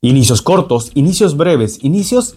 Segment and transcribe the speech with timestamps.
[0.00, 2.36] Inicios cortos, inicios breves, inicios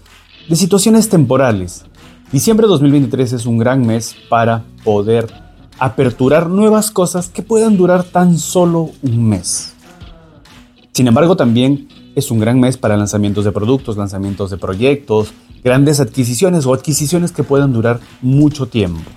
[0.50, 1.84] de situaciones temporales.
[2.31, 5.31] Diciembre de 2023 es un gran mes para poder
[5.78, 9.74] aperturar nuevas cosas que puedan durar tan solo un mes.
[10.92, 15.32] Sin embargo, también es un gran mes para lanzamientos de productos, lanzamientos de proyectos,
[15.64, 19.07] grandes adquisiciones o adquisiciones que puedan durar mucho tiempo.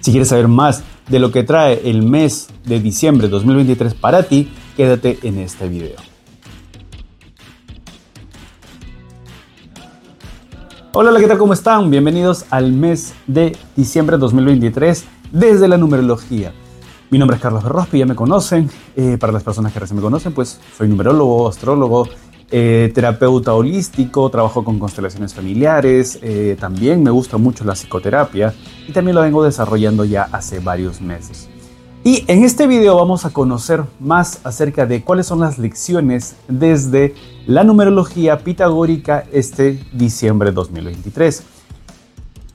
[0.00, 4.22] Si quieres saber más de lo que trae el mes de diciembre de 2023 para
[4.22, 6.11] ti, quédate en este video.
[10.94, 11.38] Hola, ¿qué tal?
[11.38, 11.90] ¿Cómo están?
[11.90, 16.52] Bienvenidos al mes de diciembre de 2023 desde la numerología.
[17.08, 18.68] Mi nombre es Carlos Berrospi, ya me conocen.
[18.94, 22.08] Eh, para las personas que recién me conocen, pues soy numerólogo, astrólogo,
[22.50, 28.52] eh, terapeuta holístico, trabajo con constelaciones familiares, eh, también me gusta mucho la psicoterapia
[28.86, 31.48] y también lo vengo desarrollando ya hace varios meses.
[32.04, 37.14] Y en este video vamos a conocer más acerca de cuáles son las lecciones desde
[37.46, 41.44] la numerología pitagórica este diciembre de 2023.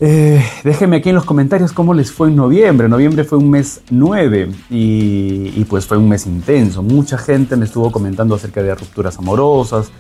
[0.01, 2.89] Eh, déjenme aquí en los comentarios cómo les fue en noviembre.
[2.89, 6.83] Noviembre fue un mes 9 y, pues fue un mes intenso.
[6.83, 9.91] Mucha gente me estuvo comentando acerca de rupturas amorosas,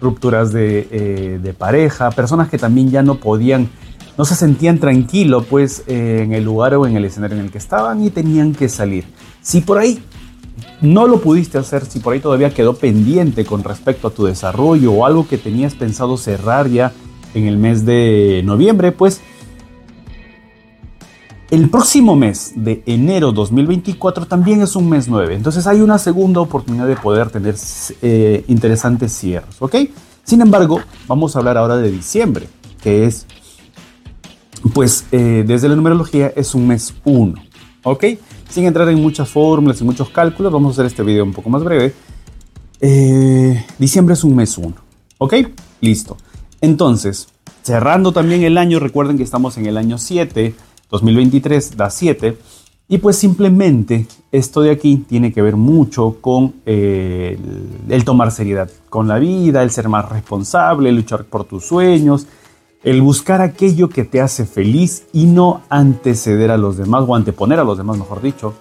[0.00, 3.68] rupturas de, eh, de pareja, personas que también ya no podían
[4.22, 7.50] no se sentían tranquilos pues eh, en el lugar o en el escenario en el
[7.50, 9.04] que estaban y tenían que salir.
[9.40, 10.00] Si por ahí
[10.80, 14.92] no lo pudiste hacer, si por ahí todavía quedó pendiente con respecto a tu desarrollo
[14.92, 16.92] o algo que tenías pensado cerrar ya
[17.34, 19.20] en el mes de noviembre, pues
[21.50, 26.40] el próximo mes de enero 2024 también es un mes 9, entonces hay una segunda
[26.40, 27.56] oportunidad de poder tener
[28.02, 29.74] eh, interesantes cierres, ¿ok?
[30.22, 32.46] Sin embargo, vamos a hablar ahora de diciembre,
[32.80, 33.26] que es
[34.74, 37.34] pues eh, desde la numerología es un mes 1,
[37.82, 38.04] ¿ok?
[38.48, 41.50] Sin entrar en muchas fórmulas y muchos cálculos, vamos a hacer este video un poco
[41.50, 41.94] más breve.
[42.80, 44.74] Eh, diciembre es un mes 1,
[45.18, 45.34] ¿ok?
[45.80, 46.16] Listo.
[46.60, 47.28] Entonces,
[47.62, 50.54] cerrando también el año, recuerden que estamos en el año 7,
[50.90, 52.36] 2023 da 7,
[52.88, 57.38] y pues simplemente esto de aquí tiene que ver mucho con eh,
[57.88, 62.26] el, tomar seriedad con la vida, el ser más responsable, luchar por tus sueños,
[62.84, 67.58] el buscar aquello que te hace feliz y no anteceder a los demás o anteponer
[67.58, 68.54] a los demás, mejor dicho,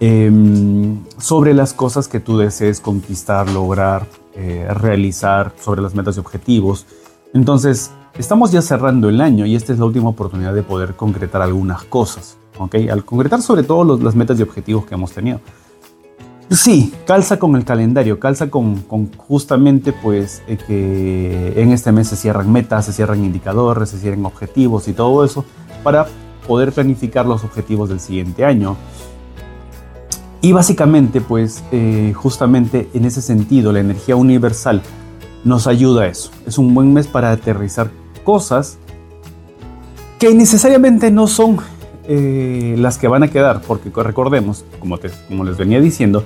[0.00, 6.20] em, sobre las cosas que tú desees conquistar, lograr, eh, realizar, sobre las metas y
[6.20, 6.86] objetivos.
[7.34, 11.42] Entonces, estamos ya cerrando el año y esta es la última oportunidad de poder concretar
[11.42, 12.38] algunas cosas.
[12.58, 12.74] ¿ok?
[12.90, 15.40] Al concretar sobre todo las metas y objetivos que hemos tenido.
[16.50, 18.84] Sí, calza con el calendario, calza con,
[19.16, 24.26] justamente pues eh, que en este mes se cierran metas, se cierran indicadores, se cierran
[24.26, 25.44] objetivos y todo eso
[25.82, 26.06] para
[26.46, 28.76] poder planificar los objetivos del siguiente año.
[30.42, 34.82] Y básicamente pues eh, justamente en ese sentido la energía universal
[35.44, 36.30] nos ayuda a eso.
[36.46, 37.90] Es un buen mes para aterrizar
[38.24, 38.78] cosas
[40.18, 41.58] que necesariamente no son
[42.08, 44.98] eh, las que van a quedar, porque recordemos, como,
[45.28, 46.24] como les venía diciendo,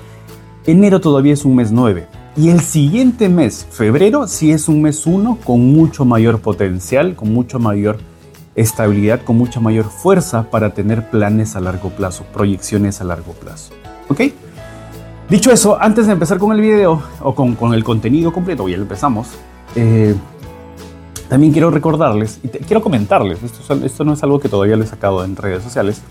[0.67, 2.07] Enero todavía es un mes 9.
[2.37, 7.33] Y el siguiente mes, febrero, sí es un mes 1 con mucho mayor potencial, con
[7.33, 7.99] mucho mayor
[8.57, 13.73] estabilidad, con mucha mayor fuerza para tener planes a largo plazo, proyecciones a largo plazo.
[14.09, 14.23] ¿Ok?
[15.31, 18.77] Dicho eso, antes de empezar con el video o con, con el contenido completo, ya
[18.77, 19.29] empezamos,
[19.75, 20.15] eh,
[21.29, 24.87] también quiero recordarles y quiero comentarles, esto, esto no es algo que todavía lo he
[24.87, 26.03] sacado en redes sociales,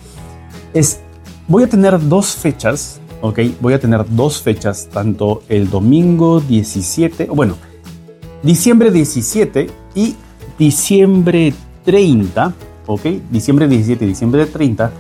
[0.74, 1.02] es,
[1.48, 3.40] voy a tener dos fechas ¿ok?
[3.60, 7.58] Voy a tener dos fechas, tanto el domingo 17, bueno,
[8.44, 10.16] diciembre 17 y
[10.58, 11.54] diciembre
[11.84, 12.54] 30,
[12.86, 13.06] ¿ok?
[13.32, 14.92] Diciembre 17 y diciembre 30,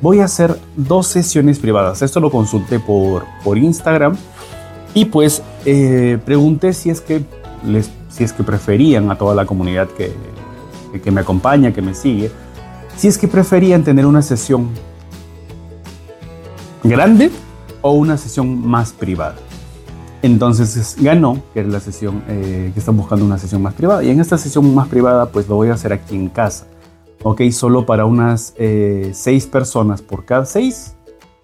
[0.00, 2.02] voy a hacer dos sesiones privadas.
[2.02, 4.16] Esto lo consulté por, por Instagram
[4.94, 7.22] y pues eh, pregunté si es, que
[7.66, 10.12] les, si es que preferían a toda la comunidad que,
[11.02, 12.30] que me acompaña, que me sigue,
[12.96, 14.68] si es que preferían tener una sesión
[16.84, 17.32] grande
[17.80, 19.34] o una sesión más privada.
[20.22, 24.04] Entonces ganó, que es la sesión eh, que están buscando una sesión más privada.
[24.04, 26.66] Y en esta sesión más privada, pues lo voy a hacer aquí en casa.
[27.24, 30.94] Ok, solo para unas eh, seis personas por cada seis,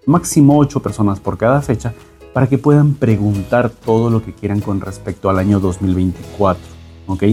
[0.05, 1.93] máximo ocho personas por cada fecha,
[2.33, 6.61] para que puedan preguntar todo lo que quieran con respecto al año 2024.
[7.07, 7.23] Ok,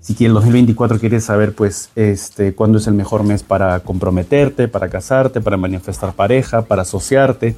[0.00, 4.88] si el 2024 quieres saber, pues, este, cuándo es el mejor mes para comprometerte, para
[4.88, 7.56] casarte, para manifestar pareja, para asociarte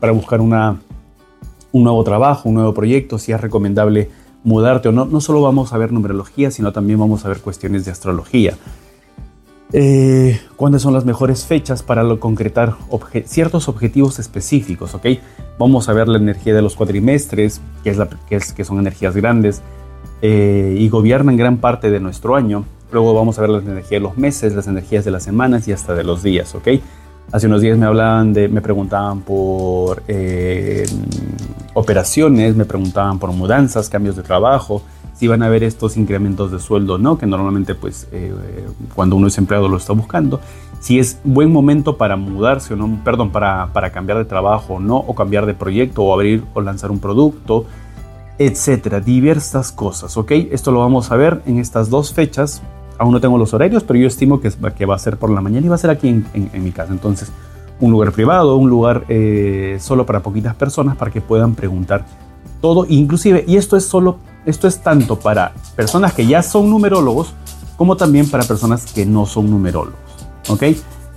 [0.00, 0.80] para buscar una,
[1.72, 4.10] un nuevo trabajo, un nuevo proyecto, si es recomendable
[4.44, 5.04] mudarte o no.
[5.04, 8.56] No solo vamos a ver numerología, sino también vamos a ver cuestiones de astrología.
[9.72, 12.76] Eh, ¿Cuáles son las mejores fechas para concretar
[13.26, 14.94] ciertos objetivos específicos?
[14.94, 15.06] ¿ok?
[15.58, 18.78] Vamos a ver la energía de los cuatrimestres, que, es la, que, es, que son
[18.78, 19.62] energías grandes.
[20.22, 22.64] eh, y gobiernan gran parte de nuestro año.
[22.90, 25.72] Luego vamos a ver las energías de los meses, las energías de las semanas y
[25.72, 26.68] hasta de los días, ¿ok?
[27.30, 30.86] Hace unos días me hablaban de, me preguntaban por eh,
[31.74, 34.82] operaciones, me preguntaban por mudanzas, cambios de trabajo,
[35.18, 38.32] si van a haber estos incrementos de sueldo o no, que normalmente pues eh,
[38.94, 40.40] cuando uno es empleado lo está buscando,
[40.78, 44.80] si es buen momento para mudarse o no, perdón, para, para cambiar de trabajo o
[44.80, 47.66] no, o cambiar de proyecto o abrir o lanzar un producto,
[48.38, 50.30] etcétera, diversas cosas, ¿ok?
[50.52, 52.62] Esto lo vamos a ver en estas dos fechas.
[52.96, 55.40] Aún no tengo los horarios, pero yo estimo que, que va a ser por la
[55.40, 56.92] mañana y va a ser aquí en, mi casa.
[56.92, 57.32] Entonces,
[57.80, 62.04] un lugar privado, un lugar eh, solo para poquitas personas para que puedan preguntar
[62.60, 67.34] todo, inclusive, y esto es solo esto es tanto para personas que ya son numerólogos
[67.76, 69.98] como también para personas que no son numerólogos.
[70.48, 70.64] ¿Ok?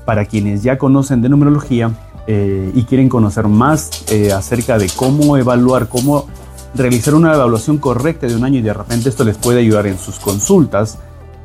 [0.05, 1.91] Para quienes ya conocen de numerología
[2.27, 6.27] eh, y quieren conocer más eh, acerca de cómo evaluar, cómo
[6.75, 9.97] realizar una evaluación correcta de un año y de repente esto les puede ayudar en
[9.97, 10.99] sus consultas,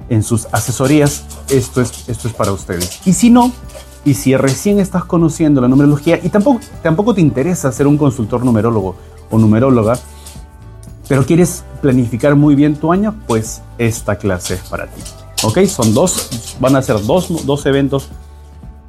[0.08, 3.00] en sus asesorías, esto es, esto es para ustedes.
[3.06, 3.52] Y si no,
[4.04, 8.44] y si recién estás conociendo la numerología y tampoco, tampoco te interesa ser un consultor
[8.44, 8.94] numerólogo
[9.30, 9.98] o numeróloga,
[11.08, 15.00] pero quieres planificar muy bien tu año, pues esta clase es para ti.
[15.44, 15.64] ¿Ok?
[15.66, 18.08] Son dos, van a ser dos, dos eventos,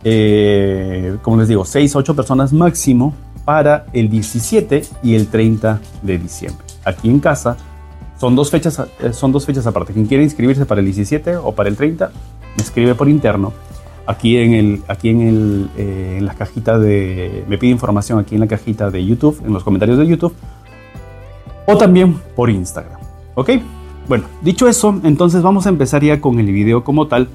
[0.04, 3.14] eh, como les digo, 6 8 personas máximo
[3.46, 6.66] para el 17 y el 30 de diciembre.
[6.86, 7.58] Aquí en casa
[8.20, 9.94] son dos fechas, eh, son dos fechas aparte.
[9.94, 12.12] Quien quiere inscribirse para el 17 o para el 30,
[12.56, 13.54] me escribe por interno.
[14.08, 18.36] Aquí en el, aquí en el, eh, en la cajita de, me pide información aquí
[18.36, 20.34] en la cajita de YouTube, en los comentarios de YouTube
[21.68, 23.00] o también por Instagram.
[23.36, 23.52] ¿Ok?
[24.08, 27.28] Bueno, dicho eso, entonces vamos a empezar ya con el video como tal.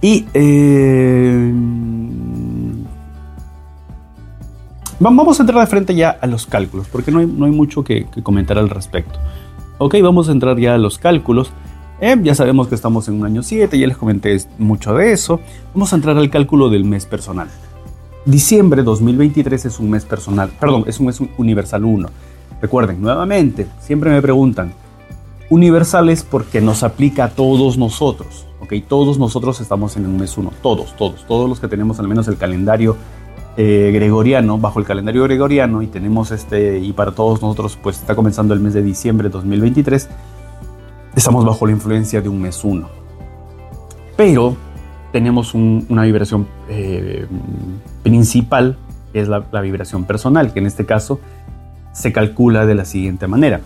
[0.00, 1.52] Y eh,
[4.98, 8.58] vamos a entrar de frente ya a los cálculos, porque no hay, mucho que, comentar
[8.58, 9.18] al respecto.
[9.78, 11.52] Ok, vamos a entrar ya a los cálculos.
[12.00, 15.40] Eh, ya sabemos que estamos en un año 7, ya les comenté mucho de eso.
[15.74, 17.48] Vamos a entrar al cálculo del mes personal.
[18.24, 22.08] Diciembre 2023 es un mes personal, perdón, es un mes universal 1.
[22.62, 24.72] Recuerden, nuevamente, siempre me preguntan,
[25.50, 28.74] universales porque nos aplica a todos nosotros, ¿ok?
[28.88, 32.28] Todos nosotros estamos en un mes uno, todos, todos, todos los que tenemos al menos
[32.28, 32.96] el calendario
[33.56, 38.14] eh, gregoriano, bajo el calendario gregoriano y tenemos este, y para todos nosotros pues está
[38.14, 40.08] comenzando el mes de diciembre de 2023,
[41.16, 42.88] estamos bajo la influencia de un mes uno.
[44.16, 44.56] Pero
[45.10, 47.26] tenemos una vibración eh,
[48.04, 48.78] principal,
[49.12, 51.18] que es la, la vibración personal, que en este caso
[51.92, 53.60] se calcula de la siguiente manera.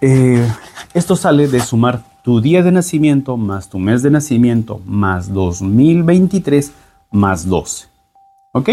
[0.00, 0.46] Eh,
[0.94, 6.72] esto sale de sumar tu día de nacimiento más tu mes de nacimiento más 2023
[7.10, 7.86] más 12.
[8.52, 8.68] ¿Ok?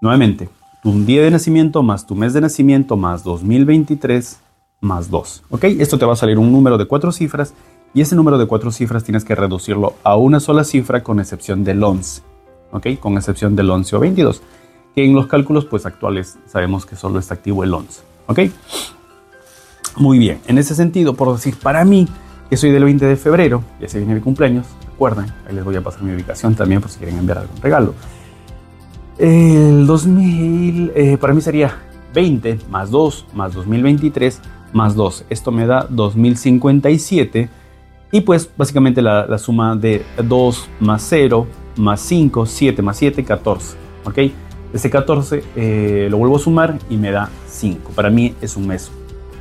[0.00, 0.48] Nuevamente,
[0.82, 4.40] tu día de nacimiento más tu mes de nacimiento más 2023
[4.80, 5.44] más 2.
[5.50, 5.64] ¿Ok?
[5.64, 7.54] Esto te va a salir un número de cuatro cifras
[7.94, 11.64] y ese número de cuatro cifras tienes que reducirlo a una sola cifra con excepción
[11.64, 12.22] del 11.
[12.72, 12.86] ¿Ok?
[13.00, 14.42] Con excepción del 11 o 22
[14.94, 18.02] que en los cálculos pues actuales sabemos que solo está activo el 11.
[18.26, 18.40] ¿Ok?
[19.96, 22.08] Muy bien, en ese sentido, por decir, para mí,
[22.48, 25.76] que soy del 20 de febrero, ya se viene mi cumpleaños, recuerden, ahí les voy
[25.76, 27.94] a pasar mi ubicación también por si quieren enviar algún regalo.
[29.18, 31.76] El 2000, eh, para mí sería
[32.14, 34.40] 20 más 2 más 2023
[34.72, 35.26] más 2.
[35.28, 37.48] Esto me da 2057
[38.10, 43.24] y pues básicamente la, la suma de 2 más 0 más 5, 7 más 7,
[43.24, 43.76] 14.
[44.04, 44.18] ¿Ok?
[44.72, 47.92] Ese 14 eh, lo vuelvo a sumar y me da 5.
[47.92, 48.90] Para mí es un mes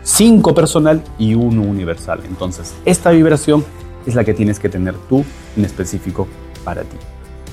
[0.03, 2.19] 5 personal y 1 universal.
[2.27, 3.63] Entonces, esta vibración
[4.05, 5.23] es la que tienes que tener tú
[5.55, 6.27] en específico
[6.65, 6.97] para ti.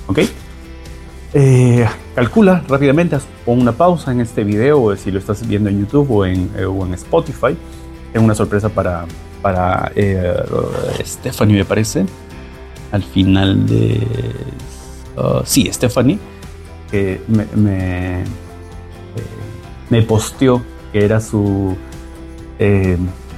[0.08, 0.18] ¿Ok?
[1.34, 5.80] Eh, calcula rápidamente, pon una pausa en este video o si lo estás viendo en
[5.80, 7.56] YouTube o en, eh, o en Spotify.
[8.12, 9.04] Tengo una sorpresa para,
[9.40, 9.92] para
[11.04, 12.06] Stephanie, me parece.
[12.90, 14.00] Al final de...
[15.16, 16.18] Uh, sí, Stephanie
[16.90, 18.22] que me, me,
[19.90, 21.76] eh, posteó que era su,
[22.58, 22.96] eh,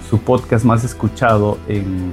[0.09, 2.13] su podcast más escuchado en,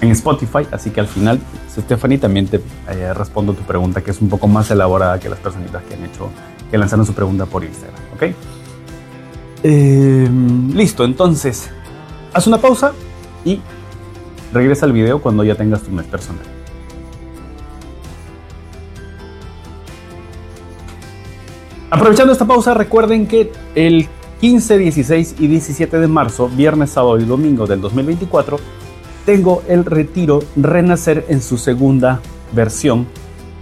[0.00, 0.66] en Spotify.
[0.70, 1.40] Así que al final,
[1.70, 5.38] Stephanie, también te eh, respondo tu pregunta, que es un poco más elaborada que las
[5.38, 6.28] personitas que han hecho,
[6.70, 8.00] que lanzaron su pregunta por Instagram.
[8.14, 8.34] ¿Ok?
[9.64, 11.70] listo, entonces,
[12.34, 12.92] haz una pausa
[13.46, 13.62] y
[14.52, 16.53] regresa al video cuando ya tengas tu mes personal.
[21.94, 24.08] Aprovechando esta pausa, recuerden que el
[24.40, 28.58] 15, 16 y 17 de marzo, viernes, sábado y domingo del 2024,
[29.24, 32.20] tengo el retiro Renacer en su segunda
[32.50, 33.06] versión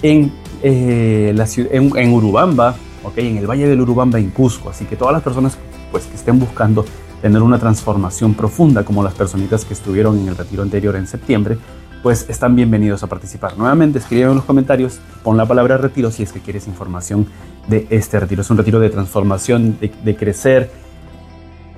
[0.00, 1.34] en, eh,
[1.72, 2.74] en, en Urubamba,
[3.04, 4.70] okay, en el Valle del Urubamba, en Cusco.
[4.70, 5.58] Así que todas las personas
[5.90, 6.86] pues, que estén buscando
[7.20, 11.58] tener una transformación profunda como las personitas que estuvieron en el retiro anterior en septiembre,
[12.02, 13.56] pues están bienvenidos a participar.
[13.56, 17.26] Nuevamente, escriben en los comentarios, pon la palabra retiro si es que quieres información
[17.68, 18.42] de este retiro.
[18.42, 20.70] Es un retiro de transformación, de, crecer,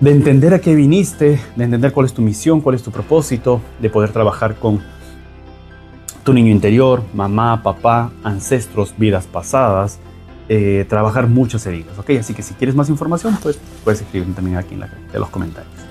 [0.00, 3.60] de entender a qué viniste, de entender cuál es tu misión, cuál es tu propósito,
[3.80, 4.80] de poder trabajar con
[6.24, 9.98] tu niño interior, mamá, papá, ancestros, vidas pasadas,
[10.48, 12.10] eh, trabajar muchas heridas, ¿ok?
[12.20, 15.28] Así que si quieres más información, pues puedes escribirme también aquí en, la, en los
[15.28, 15.83] comentarios.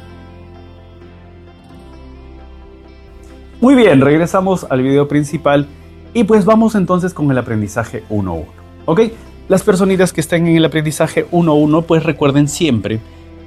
[3.63, 5.67] Muy bien, regresamos al video principal
[6.13, 8.43] y pues vamos entonces con el aprendizaje 1-1.
[8.84, 9.01] ¿Ok?
[9.48, 13.00] Las personitas que estén en el aprendizaje 1-1 pues recuerden siempre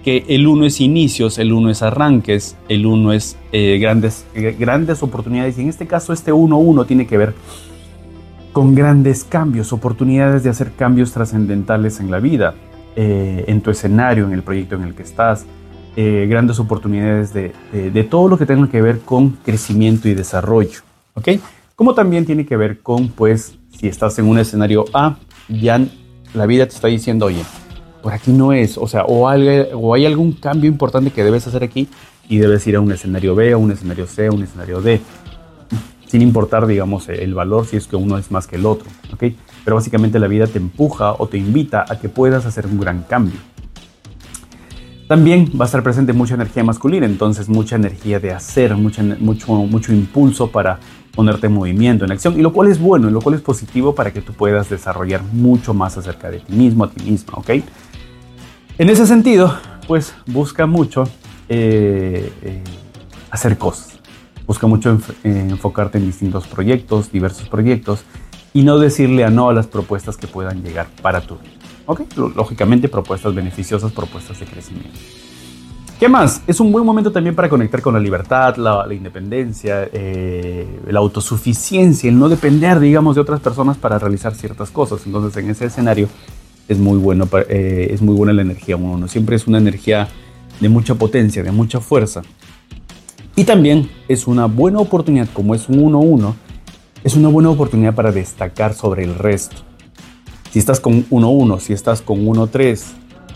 [0.03, 4.57] que el 1 es inicios, el 1 es arranques, el 1 es eh, grandes, eh,
[4.59, 7.35] grandes oportunidades y en este caso este 1-1 tiene que ver
[8.55, 12.55] con grandes cambios, oportunidades de hacer cambios trascendentales en la vida,
[12.97, 15.45] eh, en tu escenario, en el proyecto en el que estás,
[15.97, 17.53] eh, grandes oportunidades de,
[18.11, 20.81] todo lo que tenga que ver con crecimiento y desarrollo.
[21.15, 21.29] ¿Ok?
[21.75, 25.17] Como también tiene que ver con, pues, si estás en un escenario A,
[25.49, 25.81] ya
[26.35, 27.43] la vida te está diciendo, oye,
[28.03, 31.47] por aquí no es, o sea, o hay, o hay algún cambio importante que debes
[31.47, 31.89] hacer aquí
[32.29, 35.01] y debes ir a un escenario B, a un escenario C, a un escenario D,
[36.07, 39.25] sin importar, digamos, el valor si es que uno es más que el otro, ¿ok?
[39.65, 43.03] Pero básicamente la vida te empuja o te invita a que puedas hacer un gran
[43.03, 43.41] cambio.
[45.09, 49.93] También va a estar presente mucha energía masculina, entonces mucha energía de hacer, mucho, mucho
[49.93, 50.81] impulso para
[51.15, 53.95] ponerte en movimiento, en acción, y lo cual es bueno, y lo cual es positivo
[53.95, 57.51] para que tú puedas desarrollar mucho más acerca de ti mismo, a ti misma, ¿ok?
[58.79, 61.05] En ese sentido, pues busca mucho
[61.49, 62.65] eh, eh,
[63.31, 64.01] hacer cosas,
[64.45, 68.05] busca mucho eh, enfocarte en distintos proyectos, diversos proyectos,
[68.53, 71.56] y no decirle a no a las propuestas que puedan llegar para tu vida.
[71.87, 72.03] ¿Ok?
[72.17, 74.99] Lógicamente propuestas beneficiosas, propuestas de crecimiento.
[75.99, 76.43] ¿Qué más?
[76.47, 82.11] Es un buen momento también para conectar con la libertad, la, independencia, eh, la autosuficiencia,
[82.11, 85.07] el no depender, digamos, de otras personas para realizar ciertas cosas.
[85.07, 86.09] Entonces, en ese escenario
[86.69, 89.09] es muy, bueno, eh, es muy buena la energía uno.
[89.09, 90.09] Siempre es una energía
[90.61, 92.21] de mucha potencia, de mucha fuerza.
[93.35, 96.35] Y también es una buena oportunidad, como es un 1-1,
[97.05, 99.63] es una buena oportunidad para destacar sobre el resto.
[100.57, 102.83] Si estás con 1-1, si estás con 1-3,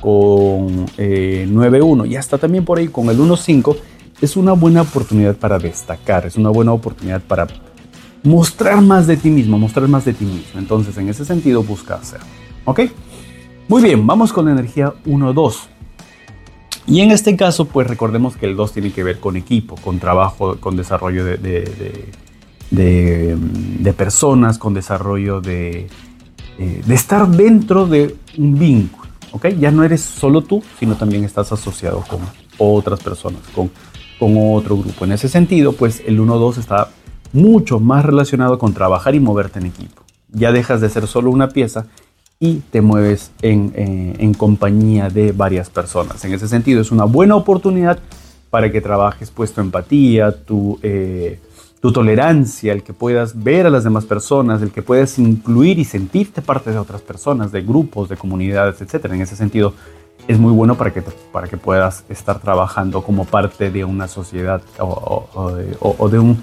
[0.01, 3.77] con 9-1 eh, y hasta también por ahí con el 1-5,
[4.23, 7.47] es una buena oportunidad para destacar, es una buena oportunidad para
[8.23, 10.59] mostrar más de ti mismo, mostrar más de ti mismo.
[10.59, 12.21] Entonces, en ese sentido, busca hacer.
[12.65, 12.85] ¿Ok?
[13.69, 15.57] Muy bien, vamos con la energía 1-2.
[16.87, 19.99] Y en este caso, pues recordemos que el 2 tiene que ver con equipo, con
[19.99, 21.37] trabajo, con desarrollo de,
[22.71, 25.87] de personas, con desarrollo de,
[26.63, 29.47] eh, de estar dentro de un vínculo, ¿ok?
[29.59, 32.21] Ya no eres solo tú, sino también estás asociado con
[32.59, 33.71] otras personas, con,
[34.19, 35.07] con otro grupo.
[35.07, 36.91] En ese sentido, pues el 1-2 está
[37.33, 40.03] mucho más relacionado con trabajar y moverte en equipo.
[40.33, 41.87] Ya dejas de ser solo una pieza
[42.39, 43.73] y te mueves en,
[44.19, 46.23] en, compañía de varias personas.
[46.27, 48.01] En ese sentido, es una buena oportunidad
[48.51, 51.41] para que trabajes pues tu empatía, tu, eh,
[51.81, 55.85] tu tolerancia, el que puedas ver a las demás personas, el que puedas incluir y
[55.85, 59.07] sentirte parte de otras personas, de grupos, de comunidades, etc.
[59.07, 59.73] En ese sentido,
[60.29, 64.63] es muy bueno para que, para que puedas estar trabajando como parte de una sociedad
[64.79, 65.53] o,
[66.11, 66.43] de un,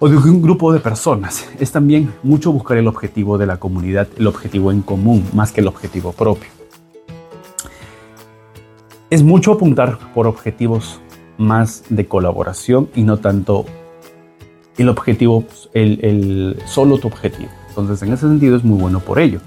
[0.00, 1.48] o de un grupo de personas.
[1.60, 5.60] Es también mucho buscar el objetivo de la comunidad, el objetivo en común, más que
[5.60, 6.50] el objetivo propio.
[9.08, 11.00] Es mucho apuntar por objetivos
[11.38, 13.66] más de colaboración y no tanto
[14.78, 17.48] el objetivo, el, solo tu objetivo.
[17.68, 19.40] Entonces, en ese sentido es muy bueno por ello.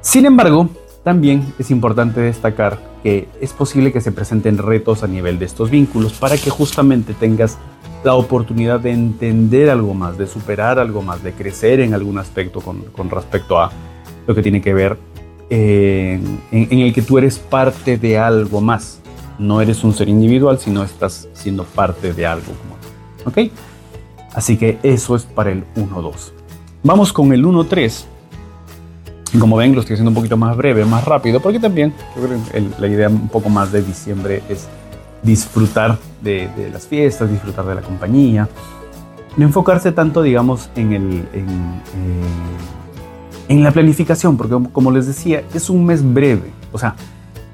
[0.00, 0.68] Sin embargo,
[1.04, 5.70] también es importante destacar que es posible que se presenten retos a nivel de estos
[5.70, 7.58] vínculos para que justamente tengas
[8.04, 12.60] la oportunidad de entender algo más, de superar algo más, de crecer en algún aspecto
[12.60, 13.70] con, respecto a
[14.26, 14.98] lo que tiene que ver
[15.50, 16.20] eh,
[16.50, 19.00] en, en, el que tú eres parte de algo más.
[19.38, 22.52] No eres un ser individual, sino estás siendo parte de algo.
[23.24, 23.50] ¿Ok?
[24.34, 26.32] Así que eso es para el 1-2.
[26.82, 28.04] Vamos con el 1-3.
[29.38, 31.92] Como ven, lo estoy haciendo un poquito más breve, más rápido, porque también
[32.78, 34.66] la idea un poco más de diciembre es
[35.22, 38.48] disfrutar de, las fiestas, disfrutar de la compañía,
[39.36, 42.24] no enfocarse tanto, digamos, en, el, en, eh,
[43.48, 46.96] en la planificación, porque como les decía, es un mes breve, o sea,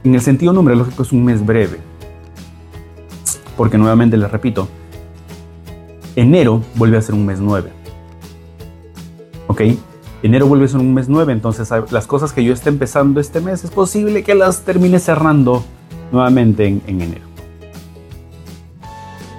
[0.04, 1.78] en el sentido numerológico es un mes breve,
[3.56, 4.68] porque nuevamente les repito,
[6.16, 7.70] enero vuelve a ser un mes 9.
[9.46, 9.60] ¿Ok?
[10.22, 13.40] Enero vuelve a ser un mes 9, entonces las cosas que yo esté empezando este
[13.40, 15.64] mes es posible que las termine cerrando
[16.10, 17.26] nuevamente en, en enero.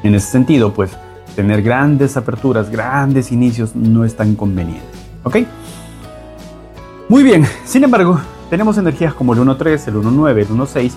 [0.03, 0.91] En ese sentido, pues
[1.36, 4.86] tener grandes aperturas, grandes inicios no es tan conveniente.
[5.24, 5.38] ¿Ok?
[7.10, 8.19] Muy bien, sin embargo,
[8.50, 10.91] tenemos energías como el 1.3, el 1.9, el 1.6,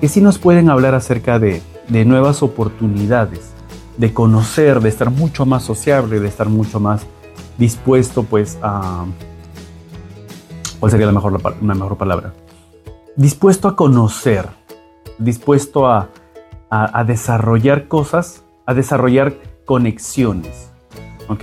[0.00, 3.52] que sí nos pueden hablar acerca de, de nuevas oportunidades,
[3.96, 7.06] de conocer, de estar mucho más sociable, de estar mucho más
[7.58, 9.04] dispuesto pues a...
[10.78, 12.32] ¿Cuál sería la mejor, una mejor palabra?
[13.16, 14.48] Dispuesto a conocer,
[15.18, 16.08] dispuesto a,
[16.70, 19.34] a, desarrollar cosas, a desarrollar
[19.66, 20.70] conexiones.
[21.28, 21.42] ¿Ok?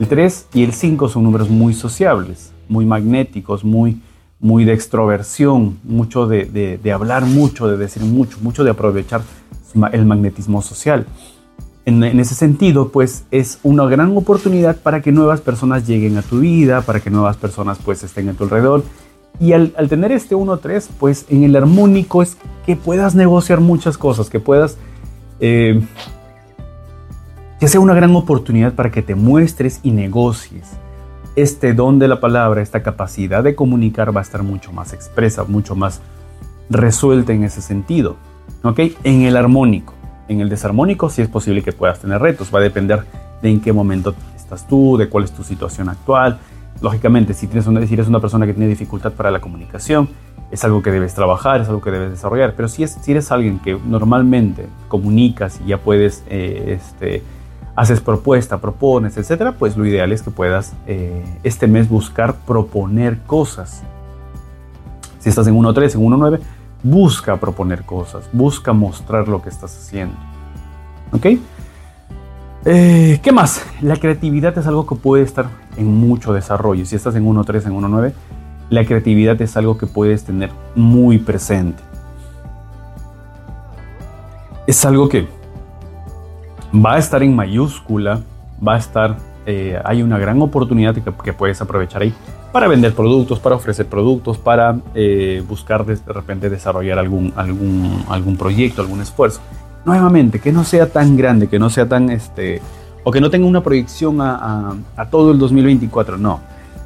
[0.00, 4.00] El 3 y el 5 son números muy sociables, muy magnéticos, muy,
[4.40, 6.46] muy de extroversión, mucho de,
[6.82, 9.20] de hablar mucho, de decir mucho, mucho de aprovechar
[9.92, 11.06] el magnetismo social
[11.88, 16.40] en, ese sentido, pues es una gran oportunidad para que nuevas personas lleguen a tu
[16.40, 18.84] vida, para que nuevas personas pues estén a tu alrededor.
[19.40, 24.28] Y al, tener este 1-3, pues en el armónico es que puedas negociar muchas cosas,
[24.28, 24.76] que puedas...
[25.40, 25.80] Eh,
[27.58, 30.68] que sea una gran oportunidad para que te muestres y negocies.
[31.34, 35.44] Este don de la palabra, esta capacidad de comunicar va a estar mucho más expresa,
[35.44, 36.00] mucho más
[36.70, 38.16] resuelta en ese sentido.
[38.62, 38.80] ¿Ok?
[39.02, 39.97] En el armónico.
[40.28, 43.04] En el desarmónico sí es posible que puedas tener retos, va a depender
[43.42, 46.38] de en qué momento estás tú, de cuál es tu situación actual.
[46.80, 50.08] Lógicamente, si, tienes una, si eres una persona que tiene dificultad para la comunicación,
[50.50, 52.54] es algo que debes trabajar, es algo que debes desarrollar.
[52.54, 57.22] Pero si, es, si eres alguien que normalmente comunicas y ya puedes, eh, este,
[57.74, 63.18] haces propuesta, propones, etcétera, pues lo ideal es que puedas eh, este mes buscar proponer
[63.26, 63.82] cosas.
[65.18, 66.40] Si estás en 1.3, en 1.9,
[66.82, 70.14] Busca proponer cosas, busca mostrar lo que estás haciendo.
[71.12, 71.26] ¿Ok?
[72.64, 73.64] Eh, ¿Qué más?
[73.80, 76.84] La creatividad es algo que puede estar en mucho desarrollo.
[76.84, 78.12] Si estás en 1.3, en 1.9,
[78.70, 81.82] la creatividad es algo que puedes tener muy presente.
[84.66, 85.26] Es algo que
[86.74, 88.20] va a estar en mayúscula,
[88.66, 92.14] va a estar, eh, hay una gran oportunidad que puedes aprovechar ahí
[92.52, 98.36] para vender productos, para ofrecer productos, para eh, buscar de, repente desarrollar algún, algún, algún
[98.36, 99.40] proyecto, algún esfuerzo.
[99.84, 102.60] Nuevamente, que no sea tan grande, que no sea tan, este,
[103.04, 104.76] o que no tenga una proyección a,
[105.10, 106.40] todo el 2024, no.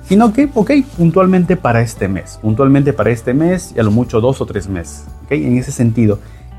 [0.04, 4.20] Sino que, ok, puntualmente para este mes, puntualmente para este mes y a lo mucho
[4.20, 5.06] dos o tres meses.
[5.24, 5.44] ¿okay?
[5.44, 6.18] En ese sentido,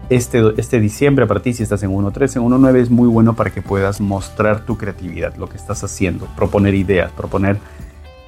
[0.09, 3.51] este, este diciembre para ti, si estás en 1.3, en 1.9, es muy bueno para
[3.51, 7.57] que puedas mostrar tu creatividad, lo que estás haciendo, proponer ideas, proponer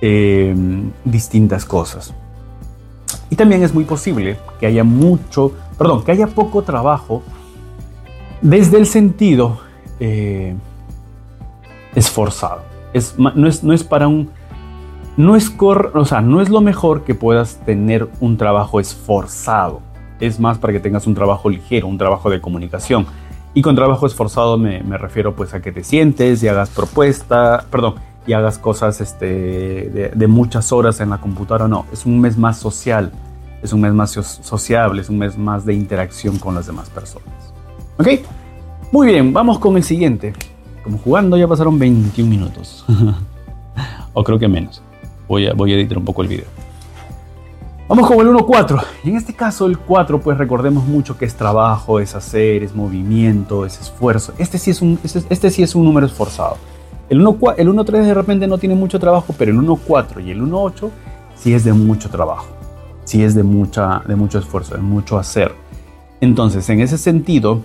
[0.08, 2.14] Em, distintas cosas.
[3.32, 7.24] Y también es muy posible que haya mucho, perdón, que haya poco trabajo
[8.40, 9.58] desde el sentido
[10.00, 10.54] eh,
[11.96, 12.62] esforzado.
[12.94, 14.30] Es, no, es, no es para un...
[15.18, 15.52] No es,
[16.24, 19.82] no es lo mejor que puedas tener un trabajo esforzado.
[20.20, 23.08] Es más para que tengas un trabajo ligero, un trabajo de comunicación.
[23.56, 27.66] Y con trabajo esforzado me, me refiero pues a que te sientes y hagas propuesta,
[27.72, 27.96] perdón,
[28.28, 32.58] y hagas cosas este, de, muchas horas en la computadora, no, es un mes más
[32.58, 33.12] social,
[33.62, 37.28] es un mes más sociable, es un mes más de interacción con las demás personas.
[37.98, 38.08] ¿Ok?
[38.92, 40.34] Muy bien, vamos con el siguiente.
[40.84, 42.86] Como jugando ya pasaron 21 minutos.
[44.14, 44.82] o creo que menos.
[45.28, 46.46] Voy a, voy a editar un poco el video.
[47.88, 48.84] Vamos con el 1-4.
[49.04, 52.74] Y en este caso el 4, pues recordemos mucho que es trabajo, es hacer, es
[52.74, 54.34] movimiento, es esfuerzo.
[54.40, 56.58] Este sí es un, este, este sí es un número esforzado.
[57.10, 60.90] El 1.3 de repente no tiene mucho trabajo, pero el 1.4 y el 1.8
[61.36, 62.48] sí es de mucho trabajo,
[63.04, 65.52] sí es de, mucha, de mucho esfuerzo, de mucho hacer.
[66.20, 67.62] Entonces, en ese sentido,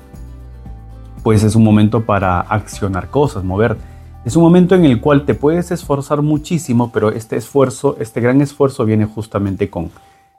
[1.22, 3.79] pues es un momento para accionar cosas, mover.
[4.24, 8.42] Es un momento en el cual te puedes esforzar muchísimo, pero este esfuerzo, este gran
[8.42, 9.90] esfuerzo viene justamente con,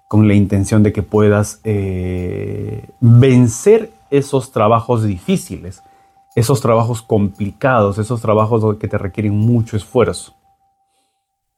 [0.08, 5.82] con la intención de que puedas eh, vencer esos trabajos difíciles
[6.36, 10.34] esos trabajos complicados, esos trabajos que te requieren mucho esfuerzo.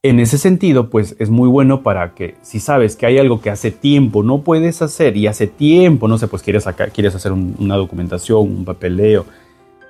[0.05, 3.49] En ese sentido, pues es muy bueno para que si sabes que hay algo que
[3.49, 7.31] hace tiempo no puedes hacer y hace tiempo, no sé, pues quieres, sacar, quieres hacer
[7.31, 9.25] una documentación, un papeleo,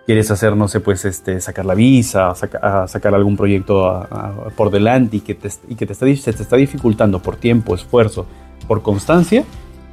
[0.06, 4.08] quieres hacer, no sé, pues este, sacar la visa, sacar algún proyecto
[4.56, 7.74] por delante y que, te, y que te está, se te está dificultando por tiempo,
[7.74, 8.28] esfuerzo,
[8.68, 9.44] por constancia,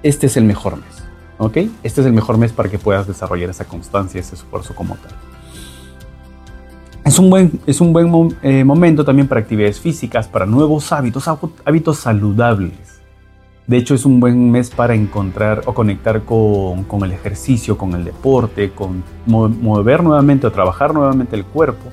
[0.03, 1.10] este es el mejor mes.
[1.42, 1.57] ¿Ok?
[1.83, 5.12] Este es el mejor mes para que puedas desarrollar esa constancia, ese esfuerzo como tal.
[7.03, 11.26] Es un buen, es un buen eh, momento también para actividades físicas, para nuevos hábitos,
[11.64, 13.00] hábitos saludables.
[13.66, 17.94] De hecho, es un buen mes para encontrar o conectar con, con el ejercicio, con
[17.94, 21.88] el deporte, con mover nuevamente o trabajar nuevamente el cuerpo.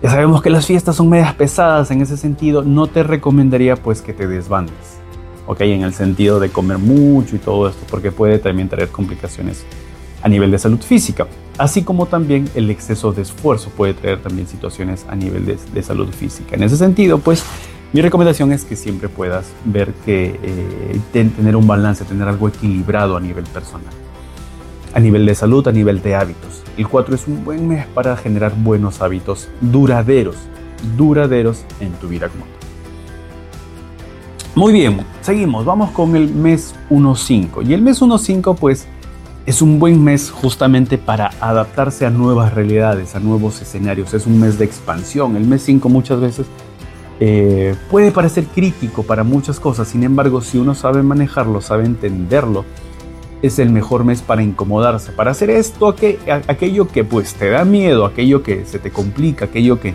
[0.00, 2.62] Ya sabemos que las fiestas son medias pesadas en ese sentido.
[2.62, 5.03] No te recomendaría pues que te desbandes
[5.46, 5.60] ¿ok?
[5.62, 9.64] En el sentido de comer mucho y todo esto, porque puede también traer complicaciones
[10.24, 11.26] a nivel de salud física,
[11.58, 16.08] así como también el exceso de esfuerzo puede traer también situaciones a nivel de, salud
[16.08, 16.56] física.
[16.56, 17.44] En ese sentido, pues
[17.92, 23.18] mi recomendación es que siempre puedas ver que eh, tener un balance, tener algo equilibrado
[23.18, 23.92] a nivel personal,
[24.94, 26.62] a nivel de salud, a nivel de hábitos.
[26.78, 30.36] El 4 es un buen mes para generar buenos hábitos duraderos,
[30.96, 32.46] duraderos en tu vida como
[34.56, 37.66] Muy bien, seguimos, vamos con el mes 1.5.
[37.66, 38.86] Y el mes 1.5 pues
[39.46, 44.14] es un buen mes justamente para adaptarse a nuevas realidades, a nuevos escenarios.
[44.14, 45.34] Es un mes de expansión.
[45.34, 46.46] El mes 5 muchas veces
[47.18, 49.88] eh, puede parecer crítico para muchas cosas.
[49.88, 52.64] Sin embargo, si uno sabe manejarlo, sabe entenderlo,
[53.42, 55.96] es el mejor mes para incomodarse, para hacer esto,
[56.46, 59.94] aquello que pues te da miedo, aquello que se te complica, aquello que,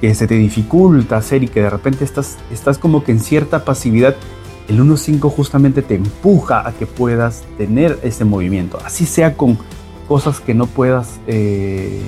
[0.00, 3.64] que se te dificulta hacer y que de repente estás, estás como que en cierta
[3.64, 4.16] pasividad
[4.68, 9.58] el 1.5 justamente te empuja a que puedas tener ese movimiento, así sea con
[10.06, 12.02] cosas que no puedas eh,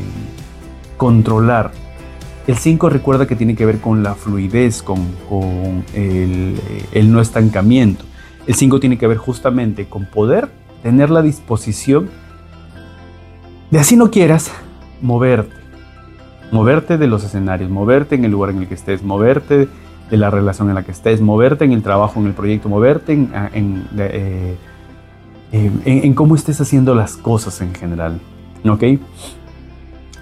[0.97, 1.73] controlar.
[2.47, 4.99] El 5 recuerda que tiene que ver con la fluidez, con,
[5.95, 6.59] el,
[6.93, 8.05] el, no estancamiento.
[8.47, 10.51] El 5 tiene que ver justamente con poder
[10.83, 12.11] tener la disposición
[13.71, 14.51] de así no quieras
[15.01, 15.60] moverte.
[16.53, 19.69] Moverte de los escenarios, moverte en el lugar en el que estés, moverte
[20.11, 23.13] de la relación en la que estés, moverte en el trabajo, en el proyecto, moverte
[23.13, 24.57] en, ah, eh,
[25.53, 28.21] en, cómo estés haciendo las cosas en general.
[28.69, 28.85] ¿Ok?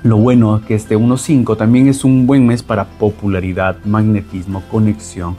[0.03, 5.37] Lo bueno es que este 1.5 también es un buen mes para popularidad, magnetismo, conexión,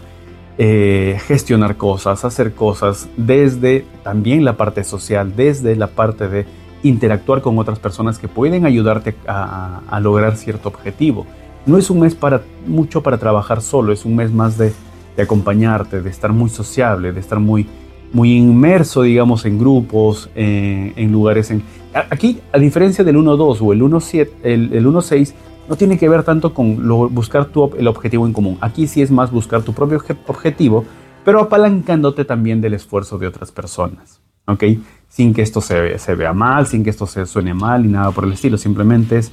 [0.57, 6.45] eh, gestionar cosas, hacer cosas desde también la parte social, desde la parte de
[6.83, 11.25] interactuar con otras personas que pueden ayudarte a lograr cierto objetivo
[11.65, 14.73] no es un mes para mucho para trabajar solo, es un mes más de,
[15.17, 17.67] acompañarte, de estar muy sociable, de estar muy,
[18.13, 21.51] muy inmerso, digamos, en grupos, en lugares.
[21.51, 21.61] En,
[21.93, 25.33] aquí, a diferencia del 1.2 o el 1.7, el, el 1.6,
[25.67, 28.57] no tiene que ver tanto con buscar tu, el objetivo en común.
[28.61, 30.85] Aquí sí es más buscar tu propio objetivo,
[31.23, 34.21] pero apalancándote también del esfuerzo de otras personas.
[34.47, 34.63] ¿Ok?
[35.09, 38.11] Sin que esto se, se vea mal, sin que esto se suene mal y nada
[38.11, 38.57] por el estilo.
[38.57, 39.31] Simplemente es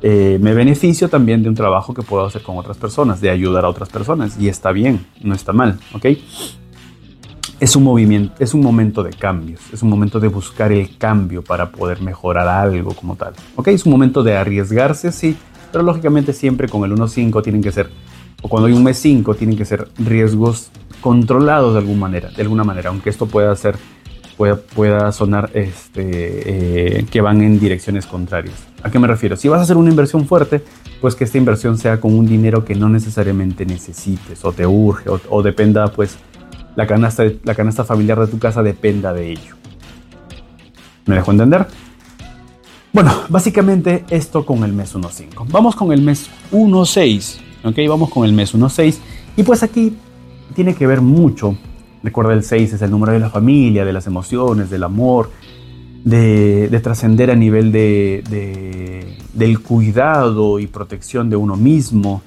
[0.00, 3.64] eh, me beneficio también de un trabajo que puedo hacer con otras personas, de ayudar
[3.64, 4.38] a otras personas.
[4.38, 6.06] Y está bien, no está mal, ¿ok?
[7.58, 11.42] Es un movimiento, es un momento de cambios, es un momento de buscar el cambio
[11.42, 13.34] para poder mejorar algo como tal.
[13.56, 13.68] ¿Ok?
[13.68, 15.36] Es un momento de arriesgarse, sí,
[15.72, 17.90] pero lógicamente siempre con el 1.5 tienen que ser,
[18.42, 22.42] o cuando hay un mes 5, tienen que ser riesgos controlados de alguna manera, de
[22.42, 23.76] alguna manera, aunque esto pueda ser
[24.38, 28.54] pueda, sonar este, eh, que van en direcciones contrarias.
[28.82, 29.36] ¿A qué me refiero?
[29.36, 30.62] Si vas a hacer una inversión fuerte,
[31.00, 35.10] pues que esta inversión sea con un dinero que no necesariamente necesites o te urge
[35.28, 36.16] o, dependa, pues
[36.76, 39.56] la canasta, la canasta familiar de tu casa dependa de ello.
[41.06, 41.66] ¿Me dejo entender?
[42.92, 45.46] Bueno, básicamente esto con el mes 1.5.
[45.50, 47.40] Vamos con el mes 1.6.
[47.64, 47.76] ¿Ok?
[47.88, 48.98] Vamos con el mes 1.6.
[49.36, 49.96] Y pues aquí
[50.54, 51.56] tiene que ver mucho
[52.02, 55.30] Recuerda el 6 es el número de la familia, de las emociones, del amor,
[56.04, 62.22] de, trascender a nivel de, del cuidado y protección de uno mismo,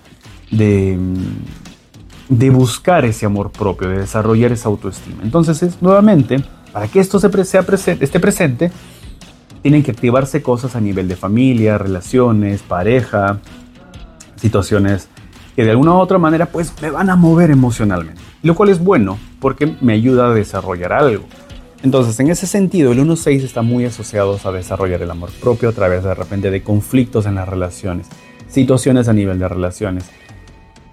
[0.51, 0.97] de,
[2.51, 5.23] buscar ese amor propio, de desarrollar esa autoestima.
[5.23, 8.71] Entonces, es, nuevamente, para que esto se esté presente,
[9.61, 13.39] tienen que activarse cosas a nivel de familia, relaciones, pareja,
[14.35, 15.07] situaciones
[15.55, 18.30] que de alguna u otra manera pues me van a mover emocionalmente.
[18.43, 21.25] Lo cual es bueno porque me ayuda a desarrollar algo.
[21.83, 25.71] Entonces, en ese sentido, el 1.6 está muy asociado a desarrollar el amor propio a
[25.71, 28.07] través de repente de conflictos en las relaciones,
[28.47, 30.05] situaciones a nivel de relaciones.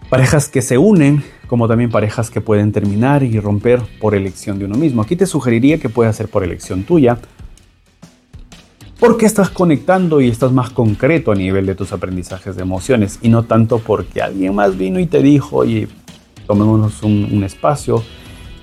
[0.08, 4.64] Parejas que se unen, como también parejas que pueden terminar y romper por elección de
[4.64, 5.02] uno mismo.
[5.02, 7.18] Aquí te sugeriría que pueda ser por elección tuya,
[8.98, 13.28] porque estás conectando y estás más concreto a nivel de tus aprendizajes de emociones y
[13.28, 15.88] no tanto porque alguien más vino y te dijo, oye,
[16.48, 18.02] tomémonos un, espacio,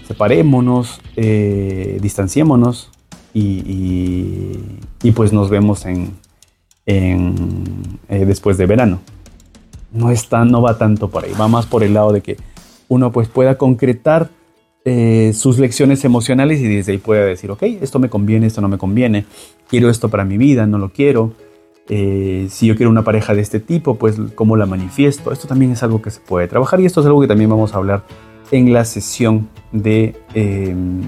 [0.07, 2.89] separémonos, eh, distanciémonos
[3.33, 4.57] y,
[5.15, 6.11] pues nos vemos en,
[6.87, 8.99] eh, después de verano.
[9.93, 12.37] No, está, no va tanto por ahí, va más por el lado de que
[12.89, 14.29] uno pues pueda concretar
[14.83, 18.67] eh, sus lecciones emocionales y desde ahí puede decir, ok, esto me conviene, esto no
[18.67, 19.25] me conviene,
[19.69, 21.33] quiero esto para mi vida, no lo quiero.
[21.87, 25.31] Eh, si yo quiero una pareja de este tipo, pues cómo la manifiesto.
[25.31, 27.73] Esto también es algo que se puede trabajar y esto es algo que también vamos
[27.73, 28.03] a hablar
[28.51, 31.01] en la sesión de, em,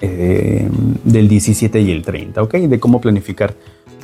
[0.00, 0.70] em,
[1.04, 2.54] del 17 y el 30, ¿ok?
[2.54, 3.54] De cómo planificar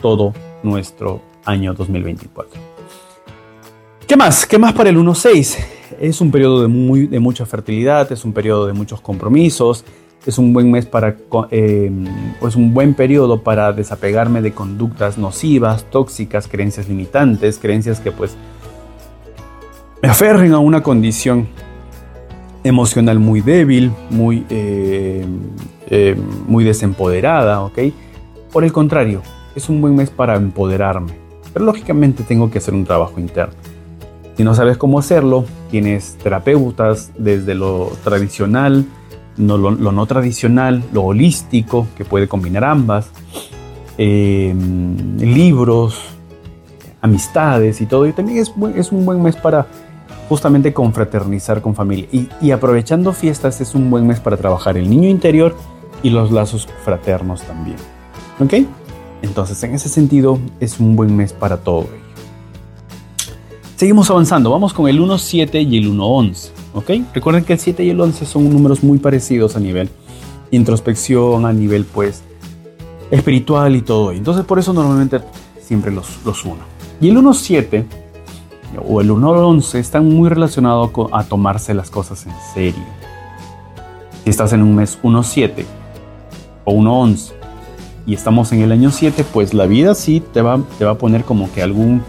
[0.00, 2.60] todo nuestro año 2024.
[4.06, 4.46] ¿Qué más?
[4.46, 5.58] ¿Qué más para el 1.6?
[6.00, 9.84] es un periodo de, muy, de mucha fertilidad, es un periodo de muchos compromisos,
[10.26, 11.16] es un buen mes para,
[11.50, 11.90] eh,
[12.56, 18.37] un buen periodo para desapegarme de conductas nocivas, tóxicas, creencias limitantes, creencias que pues
[20.00, 21.48] me aferren a una condición
[22.64, 25.26] emocional muy débil, muy, eh,
[25.88, 27.78] eh, muy desempoderada, ¿ok?
[28.52, 29.22] Por el contrario,
[29.56, 31.12] es un buen mes para empoderarme,
[31.52, 33.54] pero lógicamente tengo que hacer un trabajo interno.
[34.37, 38.87] Si no sabes cómo hacerlo, tienes terapeutas desde lo tradicional,
[39.36, 43.10] no, lo, no tradicional, lo holístico, que puede combinar ambas,
[43.98, 45.98] em, libros,
[47.00, 48.06] amistades y todo.
[48.06, 49.66] Y también es, es un buen mes para
[50.28, 52.06] justamente confraternizar con familia.
[52.12, 55.56] Y, y, aprovechando fiestas es un buen mes para trabajar el niño interior
[56.02, 57.76] y los lazos fraternos también.
[58.40, 58.66] ¿Ok?
[59.22, 62.02] Entonces, en ese sentido, es un buen mes para todo ello.
[63.76, 66.62] Seguimos avanzando, vamos con el 1.7 y el 1.11.
[66.74, 66.90] ¿ok?
[67.14, 69.90] Recuerden que el 7 y el 11 son números muy parecidos a nivel
[70.52, 72.22] introspección, a nivel pues
[73.11, 74.12] espiritual y todo.
[74.12, 75.20] Entonces por eso normalmente
[75.61, 76.61] siempre los, los uno.
[77.00, 77.85] Y el 1.7
[78.87, 82.85] o el 1.11 están muy relacionados a tomarse las cosas en serio.
[84.24, 85.64] Si estás en un mes 1.7
[86.64, 87.32] o 1.11
[88.06, 90.98] y estamos en el año 7, pues la vida sí te va, te va a
[90.98, 92.02] poner como que algún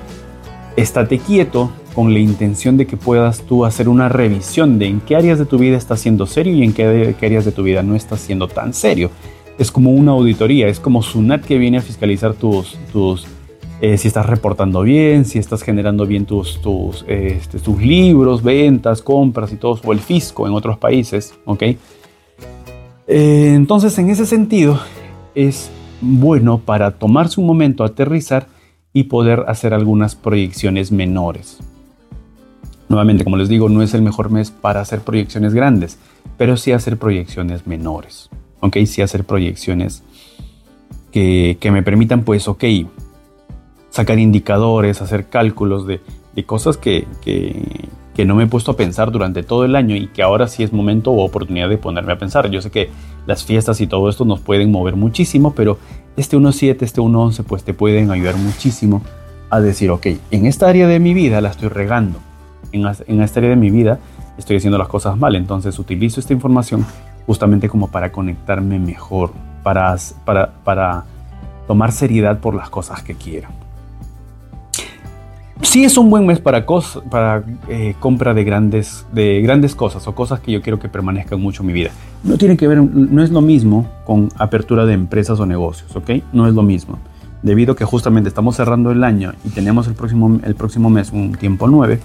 [0.75, 5.15] estate quieto con la intención de que puedas tú hacer una revisión de en qué
[5.15, 7.95] áreas de tu vida estás siendo serio y en qué, áreas de tu vida no
[7.95, 9.11] estás siendo tan serio.
[9.57, 13.27] Es como una auditoría, es como SUNAT que viene a fiscalizar tus, tus
[13.81, 19.01] eh, si estás reportando bien, si estás generando bien tus, tus, este, tus libros, ventas,
[19.01, 21.63] compras y todo, o el fisco en otros países, ¿ok?
[23.07, 24.79] Eh, entonces, en ese sentido,
[25.35, 25.69] es
[26.01, 28.47] bueno para tomarse un momento, aterrizar
[28.93, 31.59] y poder hacer algunas proyecciones menores.
[32.93, 35.97] Nuevamente, como les digo, no es el mejor mes para hacer proyecciones grandes,
[36.37, 38.29] pero sí hacer proyecciones menores.
[38.59, 38.77] ¿Ok?
[38.85, 40.03] Sí hacer proyecciones
[41.11, 42.63] que, me permitan, pues, ok,
[43.89, 46.01] sacar indicadores, hacer cálculos de,
[46.45, 50.21] cosas que, que, no me he puesto a pensar durante todo el año y que
[50.21, 52.51] ahora sí es momento o oportunidad de ponerme a pensar.
[52.51, 52.91] Yo sé que
[53.25, 55.79] las fiestas y todo esto nos pueden mover muchísimo, pero
[56.15, 59.01] este 1.7, este 1.11, pues te pueden ayudar muchísimo
[59.49, 62.19] a decir, ok, en esta área de mi vida la estoy regando,
[62.73, 63.99] en, en esta área de mi vida
[64.37, 66.85] estoy haciendo las cosas mal, entonces utilizo esta información
[67.25, 69.31] justamente como para conectarme mejor,
[69.63, 71.05] para, para, para
[71.67, 73.47] tomar seriedad por las cosas que quiero.
[75.61, 76.65] Sí es un buen mes para,
[77.09, 81.39] para eh, compra de grandes, de grandes cosas o cosas que yo quiero que permanezcan
[81.39, 81.91] mucho en mi vida.
[82.23, 86.09] No tiene que ver, no es lo mismo con apertura de empresas o negocios, ¿ok?
[86.33, 86.99] No es lo mismo.
[87.43, 91.11] Debido a que justamente estamos cerrando el año y tenemos el próximo, el próximo mes
[91.11, 91.99] un tiempo 9,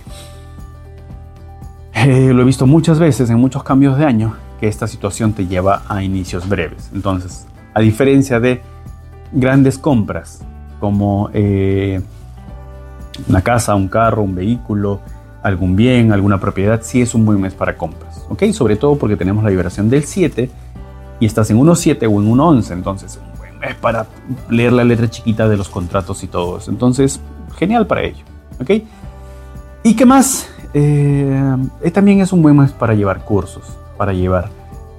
[2.06, 5.46] eh, lo he visto muchas veces en muchos cambios de año que esta situación te
[5.46, 6.90] lleva a inicios breves.
[6.92, 8.62] Entonces, a diferencia de
[9.32, 10.40] grandes compras
[10.80, 11.30] como...
[11.32, 12.00] Eh,
[13.26, 15.00] una casa, un carro, un vehículo,
[15.42, 18.24] algún bien, alguna propiedad, sí es un buen mes para compras.
[18.28, 18.44] ¿Ok?
[18.52, 20.50] Sobre todo porque tenemos la vibración del 7
[21.20, 22.72] y estás en 1.7 o en 1.11.
[22.72, 24.06] Entonces, un buen mes para
[24.48, 26.70] leer la letra chiquita de los contratos y todo eso.
[26.70, 27.20] Entonces,
[27.56, 28.24] genial para ello.
[28.60, 28.70] ¿Ok?
[29.84, 30.48] ¿Y qué más?
[30.74, 33.64] Eh, eh, también es un buen mes para llevar cursos,
[33.96, 34.50] para llevar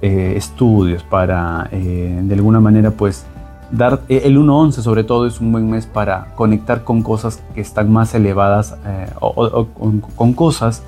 [0.02, 3.26] eh, estudios, para de alguna manera, pues,
[3.70, 7.60] Dar, eh, el 1.11 sobre todo es un buen mes para conectar con cosas que
[7.60, 9.66] están más elevadas eh, o,
[10.16, 10.82] con cosas,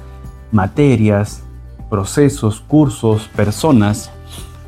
[0.50, 1.44] materias,
[1.88, 4.10] procesos, cursos, personas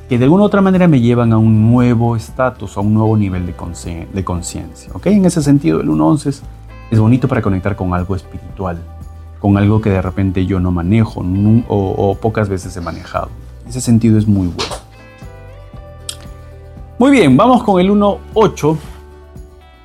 [0.09, 3.17] que de alguna u otra manera me llevan a un nuevo estatus, a un nuevo
[3.17, 4.93] nivel de conciencia.
[4.95, 5.07] ¿ok?
[5.07, 6.43] En ese sentido, el 1.11 es,
[6.93, 8.79] es bonito para conectar con algo espiritual,
[9.45, 11.23] con algo que de repente yo no manejo
[11.69, 13.29] o, pocas veces he manejado.
[13.69, 14.75] Ese sentido es muy bueno.
[16.99, 18.79] Muy bien, vamos con el 1.8.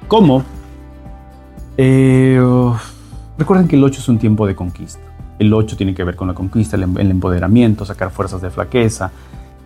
[0.08, 0.44] ¿Cómo?
[1.76, 2.42] Eh,
[3.38, 5.02] recuerden que el 8 es un tiempo de conquista.
[5.40, 9.12] El 8 tiene que ver con la conquista, el, empoderamiento, sacar fuerzas de flaqueza.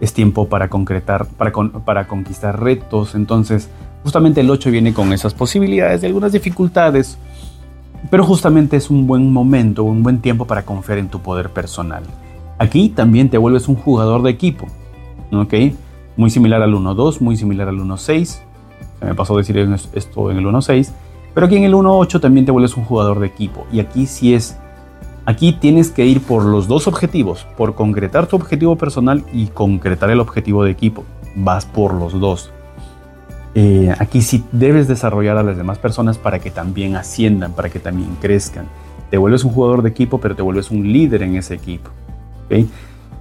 [0.01, 1.51] Es tiempo para concretar, para,
[1.85, 3.13] para conquistar retos.
[3.13, 3.69] Entonces,
[4.01, 7.19] justamente el 8 viene con esas posibilidades de algunas dificultades.
[8.09, 12.03] Pero justamente es un buen momento, un buen tiempo para confiar en tu poder personal.
[12.59, 14.67] Aquí también te vuelves un jugador de equipo.
[15.31, 15.53] ¿Ok?
[16.15, 18.39] muy similar al 1.2, muy similar al 1.6.
[19.01, 19.57] Me pasó decir
[19.93, 20.91] esto en el 1.6.
[21.33, 23.65] Pero aquí en el 1.8 también te vuelves un jugador de equipo.
[23.71, 24.57] Y aquí sí es.
[25.25, 30.09] Aquí tienes que ir por los dos objetivos: por concretar tu objetivo personal y concretar
[30.11, 31.03] el objetivo de equipo.
[31.35, 32.51] Vas por los dos.
[33.55, 37.79] Eh, aquí sí debes desarrollar a las demás personas para que también asciendan, para que
[37.79, 38.65] también crezcan.
[39.09, 41.91] Te vuelves un jugador de equipo, pero te vuelves un líder en ese equipo.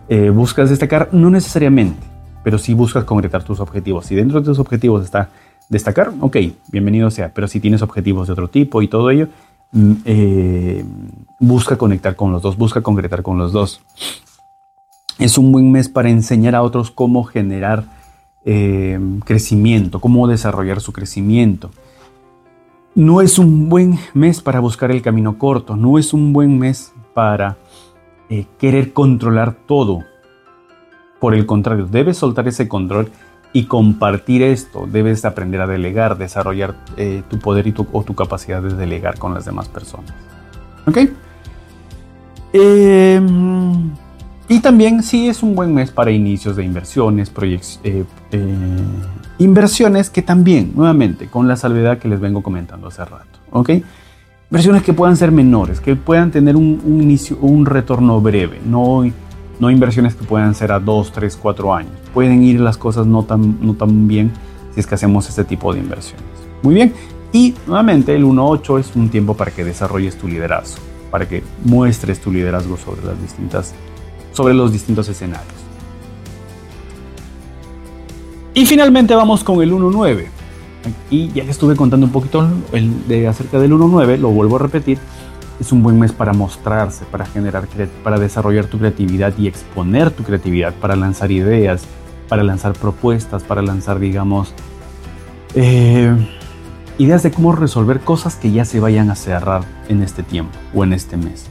[0.08, 2.06] Eh, buscas destacar, no necesariamente,
[2.42, 4.06] pero sí buscas concretar tus objetivos.
[4.06, 5.30] Si dentro de tus objetivos está
[5.68, 6.36] destacar, ok,
[6.68, 9.28] bienvenido sea, pero si tienes objetivos de otro tipo y todo ello,
[9.72, 10.84] mm, eh,
[11.38, 13.80] busca conectar con los dos, busca concretar con los dos.
[15.18, 17.84] Es un buen mes para enseñar a otros cómo generar
[18.44, 21.70] eh, crecimiento, cómo desarrollar su crecimiento.
[22.94, 26.92] No es un buen mes para buscar el camino corto, no es un buen mes
[27.14, 27.56] para
[28.28, 30.00] eh, querer controlar todo.
[31.20, 33.10] Por el contrario, debes soltar ese control
[33.52, 34.86] y compartir esto.
[34.90, 39.18] Debes aprender a delegar, desarrollar eh, tu poder y tu, o tu capacidad de delegar
[39.18, 40.12] con las demás personas.
[40.86, 40.98] ¿Ok?
[42.52, 43.90] Em,
[44.52, 47.32] y también sí es un buen mes para inicios de inversiones,
[47.84, 48.56] eh, eh,
[49.38, 53.38] inversiones que también, nuevamente, con la salvedad que les vengo comentando hace rato.
[53.50, 53.70] ¿Ok?
[54.50, 59.04] Inversiones que puedan ser menores, que puedan tener un, un inicio, un retorno breve, no
[59.62, 61.92] no inversiones que puedan ser a 2, 3, 4 años.
[62.12, 64.32] Pueden ir las cosas no tan, no tan bien
[64.74, 66.26] si es que hacemos este tipo de inversiones.
[66.62, 66.92] Muy bien.
[67.32, 72.20] Y nuevamente el 1.8 es un tiempo para que desarrolles tu liderazgo, para que muestres
[72.20, 73.72] tu liderazgo sobre, las distintas,
[74.32, 75.54] sobre los distintos escenarios.
[78.54, 80.26] Y finalmente vamos con el 1.9.
[81.10, 84.58] Y ya que estuve contando un poquito el de acerca del 1.9, lo vuelvo a
[84.58, 84.98] repetir
[85.62, 87.68] es un buen mes para mostrarse, para generar,
[88.02, 91.84] para desarrollar tu creatividad y exponer tu creatividad, para lanzar ideas,
[92.28, 94.52] para lanzar propuestas, para lanzar, digamos,
[95.54, 96.14] eh,
[96.98, 100.82] ideas de cómo resolver cosas que ya se vayan a cerrar en este tiempo o
[100.82, 101.46] en este mes.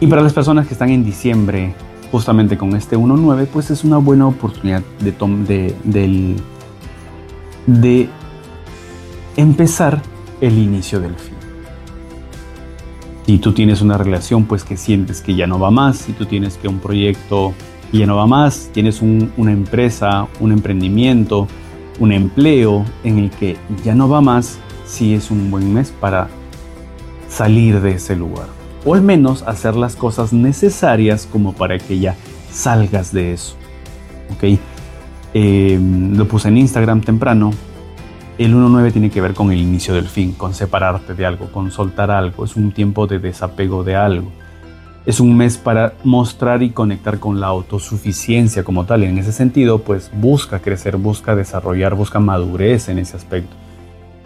[0.00, 1.74] Y para las personas que están en diciembre,
[2.12, 6.34] justamente con este 1.9, pues es una buena oportunidad de,
[7.66, 8.08] de,
[9.36, 10.02] empezar
[10.40, 11.34] el inicio del fin.
[13.24, 16.26] Si tú tienes una relación pues que sientes que ya no va más, si tú
[16.26, 17.54] tienes que un proyecto
[17.92, 21.48] ya no va más, tienes una empresa, un emprendimiento,
[21.98, 26.28] un empleo en el que ya no va más, sí es un buen mes para
[27.28, 28.55] salir de ese lugar.
[28.88, 32.14] O al menos hacer las cosas necesarias como para que ya
[32.52, 33.56] salgas de eso.
[34.32, 34.60] ¿Ok?
[35.34, 35.78] Eh,
[36.12, 37.50] lo puse en Instagram temprano.
[38.38, 41.72] El 1.9 tiene que ver con el inicio del fin, con separarte de algo, con
[41.72, 42.44] soltar algo.
[42.44, 44.30] Es un tiempo de desapego de algo.
[45.04, 49.02] Es un mes para mostrar y conectar con la autosuficiencia como tal.
[49.02, 53.56] Y en ese sentido, pues busca crecer, busca desarrollar, busca madurez en ese aspecto.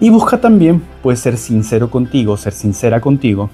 [0.00, 3.48] Y busca también, pues, ser sincero contigo, ser sincera contigo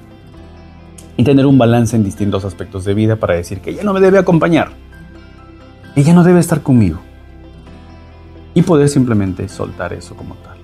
[1.16, 4.00] y tener un balance en distintos aspectos de vida para decir que ella no me
[4.00, 4.70] debe acompañar.
[5.94, 7.00] Ella no debe estar conmigo
[8.54, 10.56] y poder simplemente soltar eso como tal.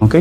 [0.00, 0.16] ¿Ok?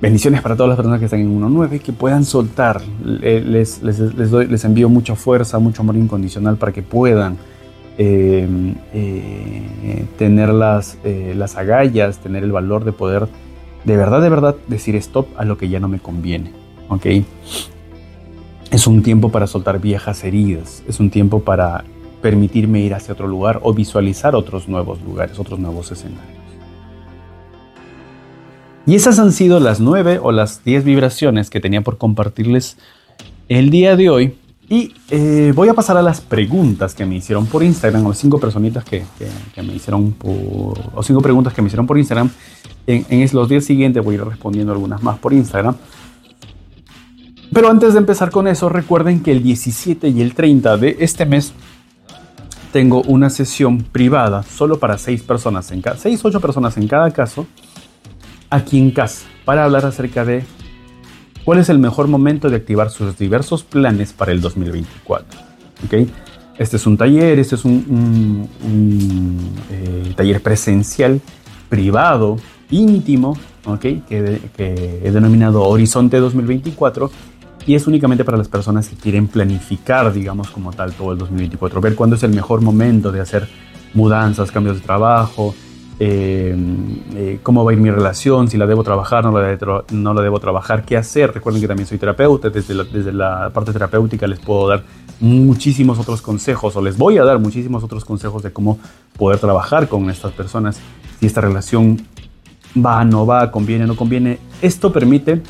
[0.00, 2.80] Bendiciones para todas las personas que están en 1.9, que puedan soltar.
[3.02, 7.36] Les, les, les envío mucha fuerza, mucho amor incondicional para que puedan
[8.00, 8.46] eh,
[8.94, 13.26] eh, tener las, eh, las agallas, tener el valor de poder
[13.84, 16.52] de verdad, de verdad decir stop a lo que ya no me conviene.
[16.88, 17.06] ¿Ok?
[18.70, 21.84] Es un tiempo para soltar viejas heridas, es un tiempo para
[22.20, 26.38] permitirme ir hacia otro lugar o visualizar otros nuevos lugares, otros nuevos escenarios.
[28.86, 32.76] Y esas han sido las nueve o las diez vibraciones que tenía por compartirles
[33.48, 34.34] el día de hoy.
[34.70, 38.38] Y eh, voy a pasar a las preguntas que me hicieron por Instagram, o cinco
[38.38, 39.04] personitas que,
[39.56, 42.30] me hicieron o cinco preguntas que me hicieron por Instagram.
[42.86, 45.74] En, en los días siguientes voy a ir respondiendo algunas más por Instagram.
[47.52, 51.24] Pero antes de empezar con eso, recuerden que el 17 y el 30 de este
[51.24, 51.52] mes
[52.72, 57.10] tengo una sesión privada solo para seis personas en cada, seis, ocho personas en cada
[57.10, 57.46] caso,
[58.50, 60.44] aquí en casa, para hablar acerca de
[61.44, 65.40] cuál es el mejor momento de activar sus diversos planes para el 2024.
[65.86, 66.10] ¿Okay?
[66.58, 68.48] Este es un taller, este es un,
[69.70, 71.20] eh, taller presencial,
[71.70, 72.36] privado,
[72.70, 74.02] íntimo, ¿okay?
[74.06, 77.10] que he denominado Horizonte 2024
[77.68, 81.82] y es únicamente para las personas que quieren planificar, digamos, como tal, todo el 2024,
[81.82, 83.46] ver cuándo es el mejor momento de hacer
[83.92, 85.54] mudanzas, cambios de trabajo,
[86.00, 86.56] eh,
[87.14, 90.22] eh, cómo va a ir mi relación, si la debo trabajar, no la, no la
[90.22, 91.34] debo trabajar, qué hacer.
[91.34, 94.84] Recuerden que también soy terapeuta, desde la, desde la parte terapéutica les puedo dar
[95.20, 98.78] muchísimos otros consejos o les voy a dar muchísimos otros consejos de cómo
[99.18, 100.80] poder trabajar con estas personas,
[101.20, 102.00] si esta relación
[102.74, 104.38] va, no va, conviene, no conviene.
[104.62, 105.42] Esto permite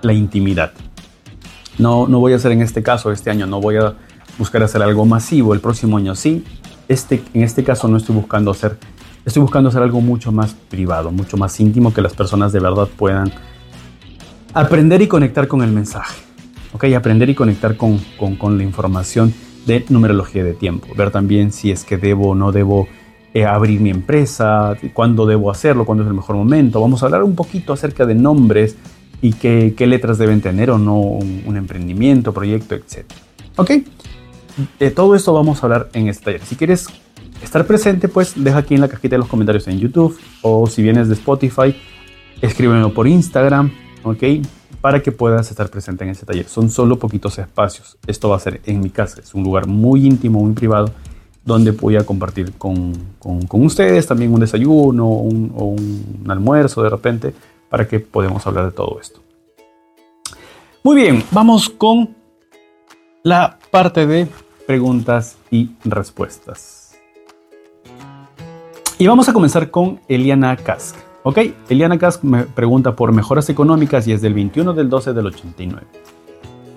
[0.00, 0.72] la intimidad.
[1.78, 3.94] No, no voy a hacer en este caso, este año no voy a
[4.38, 6.44] buscar hacer algo masivo, el próximo año sí.
[6.88, 8.78] Este, en este caso no estoy buscando hacer,
[9.24, 12.88] estoy buscando hacer algo mucho más privado, mucho más íntimo, que las personas de verdad
[12.96, 13.32] puedan
[14.54, 16.26] aprender y conectar con el mensaje.
[16.76, 16.84] ¿ok?
[16.94, 17.98] Aprender y conectar con,
[18.38, 19.32] con, la información
[19.66, 20.88] de numerología de tiempo.
[20.94, 22.86] Ver también si es que debo o no debo
[23.32, 26.80] eh, abrir mi empresa, cuándo debo hacerlo, cuándo es el mejor momento.
[26.80, 28.76] Vamos a hablar un poquito acerca de nombres
[29.22, 33.04] y qué, qué letras deben tener o no un, emprendimiento, proyecto, etc.
[33.56, 33.70] ¿Ok?
[34.78, 36.42] De todo esto vamos a hablar en este taller.
[36.42, 36.86] Si quieres
[37.42, 40.82] estar presente, pues deja aquí en la cajita de los comentarios en YouTube o si
[40.82, 41.76] vienes de Spotify,
[42.40, 43.70] escríbelo por Instagram,
[44.02, 44.22] ¿ok?
[44.80, 46.48] Para que puedas estar presente en este taller.
[46.48, 47.98] Son solo poquitos espacios.
[48.06, 49.20] Esto va a ser en mi casa.
[49.20, 50.92] Es un lugar muy íntimo, muy privado,
[51.44, 56.90] donde voy a compartir con, con, ustedes también un desayuno un, o un almuerzo de
[56.90, 57.34] repente
[57.68, 59.20] para que podamos hablar de todo esto.
[60.82, 62.14] Muy bien, vamos con
[63.22, 64.28] la parte de
[64.66, 66.96] preguntas y respuestas.
[68.98, 70.96] Y vamos a comenzar con Eliana Kask.
[71.22, 71.38] Ok,
[71.68, 75.86] Eliana Kask me pregunta por mejoras económicas y es del 21 del 12 del 89.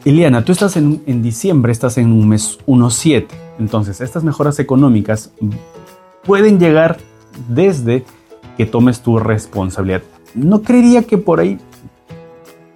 [0.06, 3.28] Eliana, tú estás en, en diciembre, estás en un mes 1.7.
[3.60, 5.32] Entonces, estas mejoras económicas
[6.24, 6.98] pueden llegar
[7.48, 8.06] desde
[8.58, 10.02] que tomes tu responsabilidad.
[10.36, 11.58] No creería que por ahí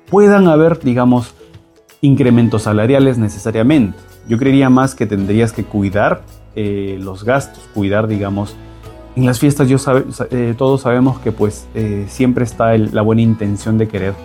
[0.09, 1.33] puedan haber, digamos,
[2.01, 3.97] incrementos salariales necesariamente.
[4.27, 6.21] Yo creería más que tendrías que cuidar
[6.55, 8.55] eh, los gastos, cuidar, digamos,
[9.15, 9.77] en las fiestas yo
[10.31, 14.15] eh, todos sabemos que pues eh, siempre está la buena intención de querer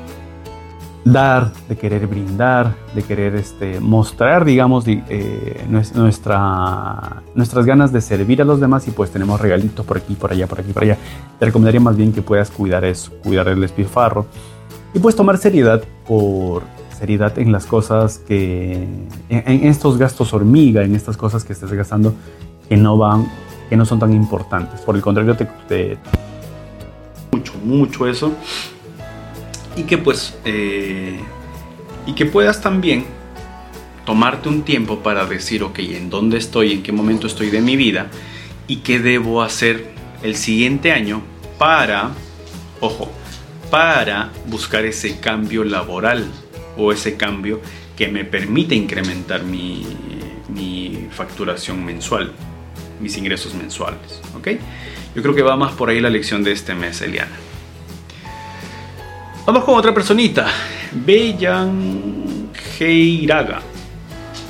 [1.05, 8.42] dar, de querer brindar, de querer este, mostrar, digamos, eh, nuestra, nuestras ganas de servir
[8.42, 10.99] a los demás y pues tenemos regalitos por aquí, por allá, por aquí, por allá.
[11.38, 14.26] Te recomendaría más bien que puedas cuidar eso, cuidar el despilfarro
[14.94, 16.62] y pues tomar seriedad por
[16.99, 18.88] seriedad en las cosas que,
[19.28, 22.14] en, estos gastos hormiga, en estas cosas que estés gastando
[22.68, 23.26] que no van
[23.68, 24.80] que no son tan importantes.
[24.80, 25.99] Por el contrario, te,
[27.30, 28.32] mucho, mucho eso.
[29.78, 31.18] Y que pues, eh,
[32.06, 33.06] y que puedas también
[34.04, 36.72] tomarte un tiempo para decir, ok, ¿en dónde estoy?
[36.72, 38.10] ¿En qué momento estoy de mi vida?
[38.66, 41.22] ¿Y qué debo hacer el siguiente año
[41.58, 42.10] para,
[42.80, 43.10] ojo,
[43.70, 46.26] para buscar ese cambio laboral
[46.76, 47.60] o ese cambio
[47.96, 49.86] que me permite incrementar mi,
[50.48, 52.32] mi facturación mensual
[53.00, 54.20] mis ingresos mensuales.
[54.36, 54.48] ¿ok?
[55.14, 57.36] Yo creo que va más por ahí la lección de este mes, Eliana.
[59.49, 60.46] Vamos con otra personita,
[60.92, 63.62] Bellan Geiraga.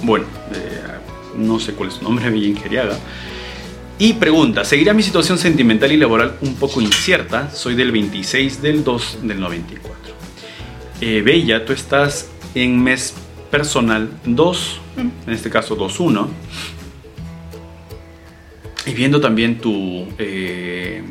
[0.02, 2.98] Bueno, eh, no sé cuál es su nombre, Bellan Geiraga.
[3.96, 7.48] Y pregunta, ¿seguirá mi situación sentimental y laboral un poco incierta?
[7.52, 10.14] Soy del 26 del 2 del 94.
[11.00, 13.14] Eh, Bella, tú estás en mes
[13.52, 16.26] personal 2, en este caso 2-1
[18.88, 21.02] y viendo también tu, eh,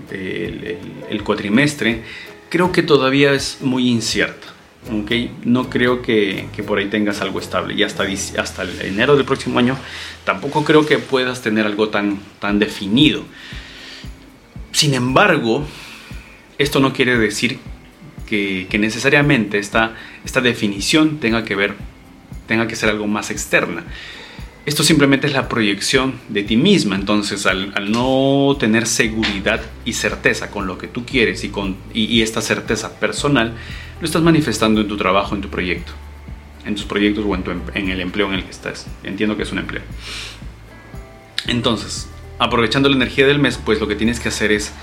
[1.09, 2.01] el, cuatrimestre,
[2.49, 4.47] creo que todavía es muy incierta.
[4.91, 5.31] ¿okay?
[5.43, 7.73] No creo que, por ahí tengas algo estable.
[7.73, 8.05] Y hasta,
[8.37, 9.77] hasta el enero del próximo año
[10.23, 13.23] tampoco creo que puedas tener algo tan, tan definido.
[14.71, 15.65] Sin embargo,
[16.57, 17.59] esto no quiere decir
[18.27, 19.95] que, que necesariamente esta,
[20.25, 21.75] esta definición tenga que ver,
[22.47, 23.85] tenga que ser algo más externa.
[24.67, 26.97] Esto simplemente es la proyección de ti misma.
[26.97, 32.21] Entonces, al, no tener seguridad y certeza con lo que tú quieres y, con, y,
[32.21, 33.53] esta certeza personal,
[34.01, 35.93] lo estás manifestando en tu trabajo, en tu proyecto,
[36.65, 38.87] en tus proyectos o en, em, en el empleo en el que estás.
[39.05, 39.83] Entiendo que es un empleo.
[41.47, 44.73] Entonces, aprovechando la energía del mes, pues lo que tienes que hacer es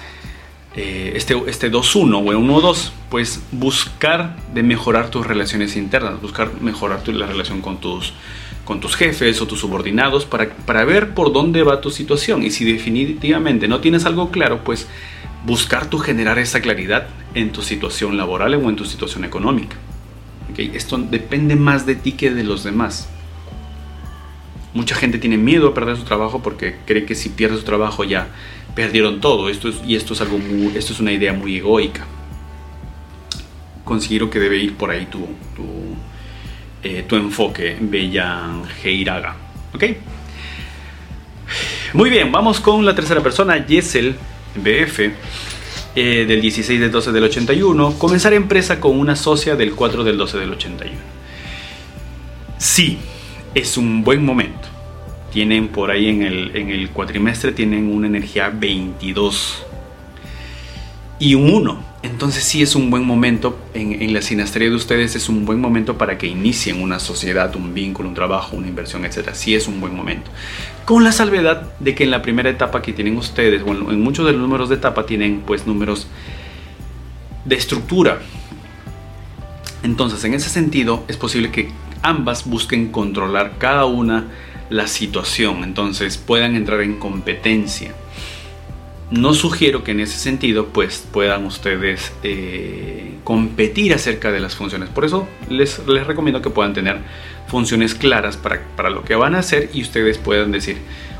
[0.76, 7.03] eh, este, este 2-1 o 1-2, pues buscar de mejorar tus relaciones internas, buscar mejorar
[7.03, 8.14] tu, la relación con tus
[8.65, 12.43] con tus jefes o tus subordinados para, para ver por dónde va tu situación.
[12.43, 14.87] Y si definitivamente no tienes algo claro, pues
[15.45, 19.77] buscar tú generar esa claridad en tu situación laboral o en tu situación económica.
[20.51, 20.71] ¿Okay?
[20.75, 23.09] Esto depende más de ti que de los demás.
[24.73, 28.03] Mucha gente tiene miedo a perder su trabajo porque cree que si pierde su trabajo
[28.03, 28.29] ya
[28.75, 29.49] perdieron todo.
[29.49, 30.39] Esto es, y esto es, algo
[30.75, 32.07] esto es una idea muy egoica.
[33.85, 35.19] Considero que debe ir por ahí tu,
[35.55, 35.65] tu
[36.85, 37.78] eh, tu enfoque,
[38.85, 39.35] Heiraga.
[39.74, 39.85] ¿Ok?
[41.95, 44.16] Muy bien, vamos con la tercera persona, Yesel
[44.57, 45.01] BF,
[45.97, 47.95] eh, del 16 del 12 del 81.
[47.99, 50.95] Comenzar empresa con una socia del 4 del 12 del 81.
[52.59, 52.99] Sí,
[53.55, 54.68] es un buen momento.
[55.32, 59.64] Tienen por ahí en el, en el cuatrimestre, tienen una energía 22
[61.18, 65.31] y un 1 entonces sí es un buen momento, en, la sinastría de ustedes es
[65.31, 69.31] un buen momento para que inicien una sociedad, un vínculo, un trabajo, una inversión, etc.
[69.33, 70.31] Sí es un buen momento.
[70.85, 74.27] Con la salvedad de que en la primera etapa que tienen ustedes, bueno, en muchos
[74.27, 76.07] de los números de etapa tienen pues números
[77.47, 78.19] de estructura.
[79.83, 81.71] Entonces en ese sentido es posible que
[82.03, 84.29] ambas busquen controlar cada una
[84.69, 87.95] la situación, entonces puedan entrar en competencia.
[89.11, 94.89] No sugiero que en ese sentido pues puedan ustedes eh, competir acerca de las funciones.
[94.89, 96.99] Por eso les, les recomiendo que puedan tener
[97.47, 100.79] funciones claras para, para, lo que van a hacer y ustedes puedan decir,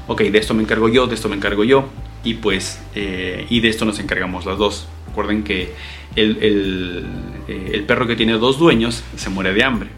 [0.09, 1.89] ok, de esto me encargo yo, de esto me encargo yo
[2.24, 4.89] y pues eh, y de esto nos encargamos las dos.
[5.09, 5.72] Recuerden que
[6.16, 7.07] el, el,
[7.49, 9.91] eh, el perro que tiene dos dueños se muere de hambre.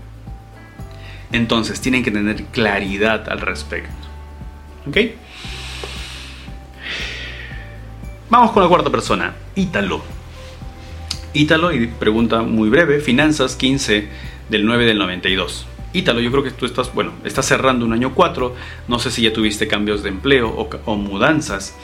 [1.33, 3.95] Entonces tienen que tener claridad al respecto.
[4.89, 4.97] ¿Ok?
[8.29, 10.03] Vamos con la cuarta persona, Ítalo.
[11.33, 14.09] Ítalo, y pregunta muy breve, finanzas 15
[14.49, 15.65] del 9 del 92.
[15.93, 18.53] Ítalo, yo creo que tú estás, bueno, estás cerrando un año 4,
[18.89, 21.77] no sé si ya tuviste cambios de empleo o, mudanzas.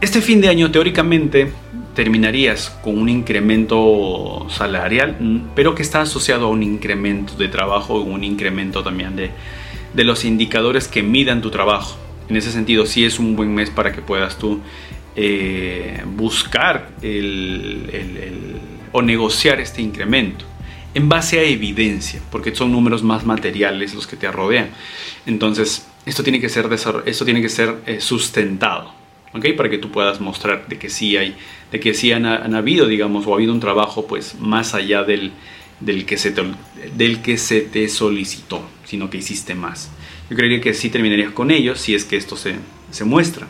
[0.00, 1.52] Este fin de año teóricamente
[1.94, 8.24] terminarías con un incremento salarial, pero que está asociado a un incremento de trabajo, un
[8.24, 9.30] incremento también de,
[9.94, 11.98] de los indicadores que midan tu trabajo.
[12.28, 14.60] En ese sentido, sí es un buen mes para que puedas tú
[15.16, 18.56] eh, buscar el, el, el,
[18.92, 20.44] o negociar este incremento
[20.94, 24.70] en base a evidencia, porque son números más materiales los que te rodean.
[25.26, 26.68] Entonces, esto tiene que ser,
[27.06, 28.94] esto tiene que ser eh, sustentado,
[29.32, 29.46] ¿ok?
[29.56, 31.34] Para que tú puedas mostrar de que sí hay,
[31.72, 35.02] de que sí han, han habido, digamos, o ha habido un trabajo, pues, más allá
[35.02, 35.32] del,
[35.80, 36.42] del, que se te,
[36.96, 39.90] del que se te solicitó, sino que hiciste más.
[40.30, 42.54] Yo creería que sí terminarías con ellos si es que esto se,
[42.90, 43.48] se muestra.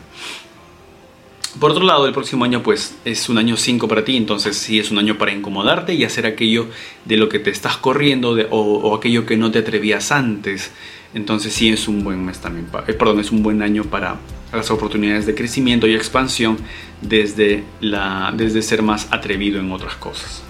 [1.59, 4.77] Por otro lado, el próximo año pues es un año 5 para ti, entonces sí
[4.77, 6.67] es un año para incomodarte y hacer aquello
[7.05, 10.71] de lo que te estás corriendo o, aquello que no te atrevías antes.
[11.13, 14.17] Entonces sí es un buen mes también, eh, perdón, es un buen año para
[14.51, 16.57] las oportunidades de crecimiento y expansión
[17.01, 20.43] desde, la, desde ser más atrevido en otras cosas.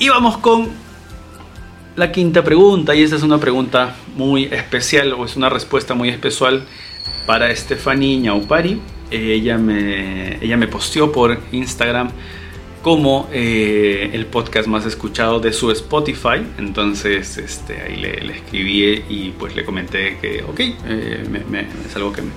[0.00, 0.68] Y vamos con
[1.94, 6.08] la quinta pregunta, y esta es una pregunta muy especial o es una respuesta muy
[6.08, 6.64] especial
[7.26, 8.80] para Stephanie Ñaupari.
[9.10, 12.10] Ella me, ella me posteó por Instagram
[12.82, 16.44] como eh, el podcast más escuchado de su Spotify.
[16.58, 21.24] Entonces este, ahí le, escribí y pues le comenté que, ok, eh,
[21.86, 22.30] es algo que me,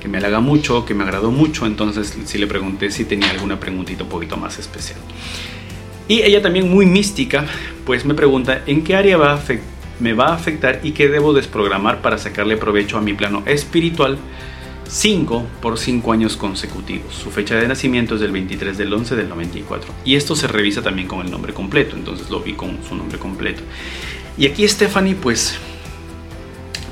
[0.00, 1.64] que me halaga mucho, que me agradó mucho.
[1.64, 4.98] Entonces sí le pregunté si tenía alguna preguntita un poquito más especial.
[6.08, 7.46] Y ella también muy mística,
[7.84, 11.08] pues me pregunta en qué área va a afectar me va a afectar y qué
[11.08, 14.18] debo desprogramar para sacarle provecho a mi plano espiritual
[14.88, 17.14] 5 por 5 años consecutivos.
[17.14, 19.92] Su fecha de nacimiento es del 23 del 11 del 94.
[20.04, 23.18] Y esto se revisa también con el nombre completo, entonces lo vi con su nombre
[23.18, 23.62] completo.
[24.38, 25.58] Y aquí Stephanie, pues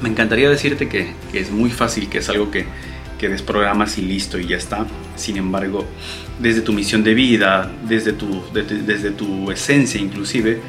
[0.01, 2.67] me encantaría decirte que, es muy fácil, que es algo que,
[3.19, 4.87] que desprogramas y listo y ya está.
[5.17, 5.87] Sin embargo,
[6.39, 10.61] desde tu misión de vida, desde tu, desde tu esencia inclusive,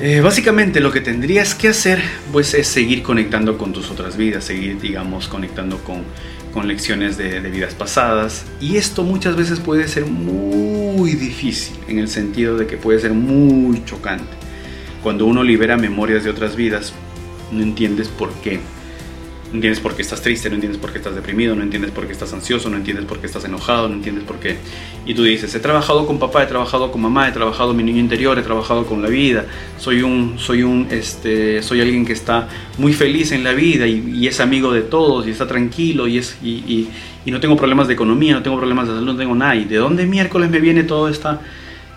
[0.00, 4.44] eh, básicamente lo que tendrías que hacer pues es seguir conectando con tus otras vidas,
[4.44, 6.02] seguir digamos conectando con,
[6.52, 11.98] con lecciones de, de, vidas pasadas y esto muchas veces puede ser muy difícil en
[11.98, 14.32] el sentido de que puede ser muy chocante.
[15.02, 16.92] Cuando uno libera memorias de otras vidas
[17.52, 18.60] no entiendes por qué
[19.54, 22.08] no entiendes por qué estás triste, no entiendes por qué estás deprimido, no entiendes por
[22.08, 24.56] qué estás ansioso, no entiendes por qué estás enojado, no entiendes por qué.
[25.06, 28.00] Y tú dices, he trabajado con papá, he trabajado con mamá, he trabajado mi niño
[28.00, 29.44] interior, he trabajado con la vida,
[29.78, 32.48] soy un, soy un, este, soy alguien que está
[32.78, 36.88] muy feliz en la vida y, es amigo de todos y está tranquilo y,
[37.26, 39.54] no tengo problemas de economía, no tengo problemas de salud, no tengo nada.
[39.54, 41.40] ¿Y de dónde miércoles me viene todo esta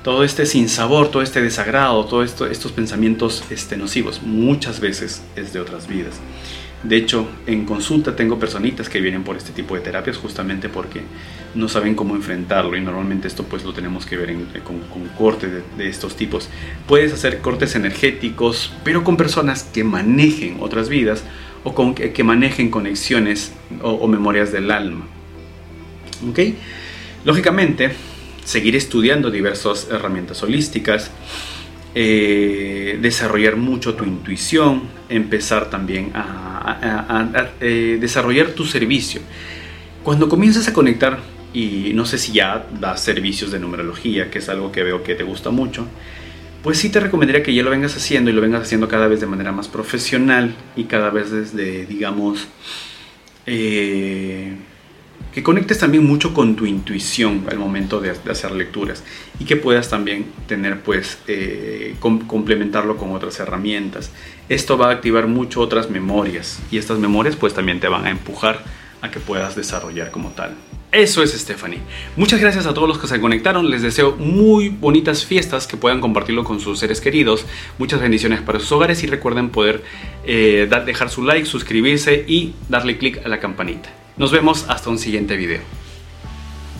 [0.03, 5.51] todo este sinsabor, todo este desagrado, todos esto, estos pensamientos este, nocivos, muchas veces es
[5.51, 6.21] de otras vidas.
[6.87, 11.01] De hecho, en consulta tengo personitas que vienen por este tipo de terapias justamente porque
[11.53, 14.79] no saben cómo enfrentarlo y normalmente esto pues lo tenemos que ver en, con,
[15.17, 16.47] cortes de, estos tipos.
[16.87, 21.25] Puedes hacer cortes energéticos, pero con personas que manejen otras vidas
[21.65, 25.07] o con, que, manejen conexiones o, o, memorias del alma.
[26.29, 26.39] ¿Ok?
[27.25, 27.91] Lógicamente,
[28.45, 31.11] seguir estudiando diversas herramientas holísticas,
[31.99, 36.46] eh, desarrollar mucho tu intuición, empezar también a,
[37.59, 39.21] eh, desarrollar tu servicio.
[40.03, 41.19] Cuando comienzas a conectar,
[41.53, 45.15] y no sé si ya das servicios de numerología, que es algo que veo que
[45.15, 45.87] te gusta mucho,
[46.63, 49.21] pues sí te recomendaría que ya lo vengas haciendo y lo vengas haciendo cada vez
[49.21, 52.47] de manera más profesional y cada vez desde, digamos,
[53.45, 54.55] eh,
[55.37, 59.03] que conectes también mucho con tu intuición al momento de, hacer lecturas
[59.39, 64.09] y que puedas también tener pues eh, com complementarlo con otras herramientas
[64.49, 68.09] esto va a activar mucho otras memorias y estas memorias pues también te van a
[68.09, 68.63] empujar
[69.03, 70.55] a que puedas desarrollar como tal
[70.91, 71.81] Eso es Stephanie.
[72.15, 73.69] Muchas gracias a todos los que se conectaron.
[73.69, 77.45] Les deseo muy bonitas fiestas que puedan compartirlo con sus seres queridos.
[77.77, 79.83] Muchas bendiciones para sus hogares y recuerden poder
[80.25, 84.06] eh, dejar su like, suscribirse y darle click a la campanita.
[84.17, 85.61] Nos vemos hasta un siguiente video.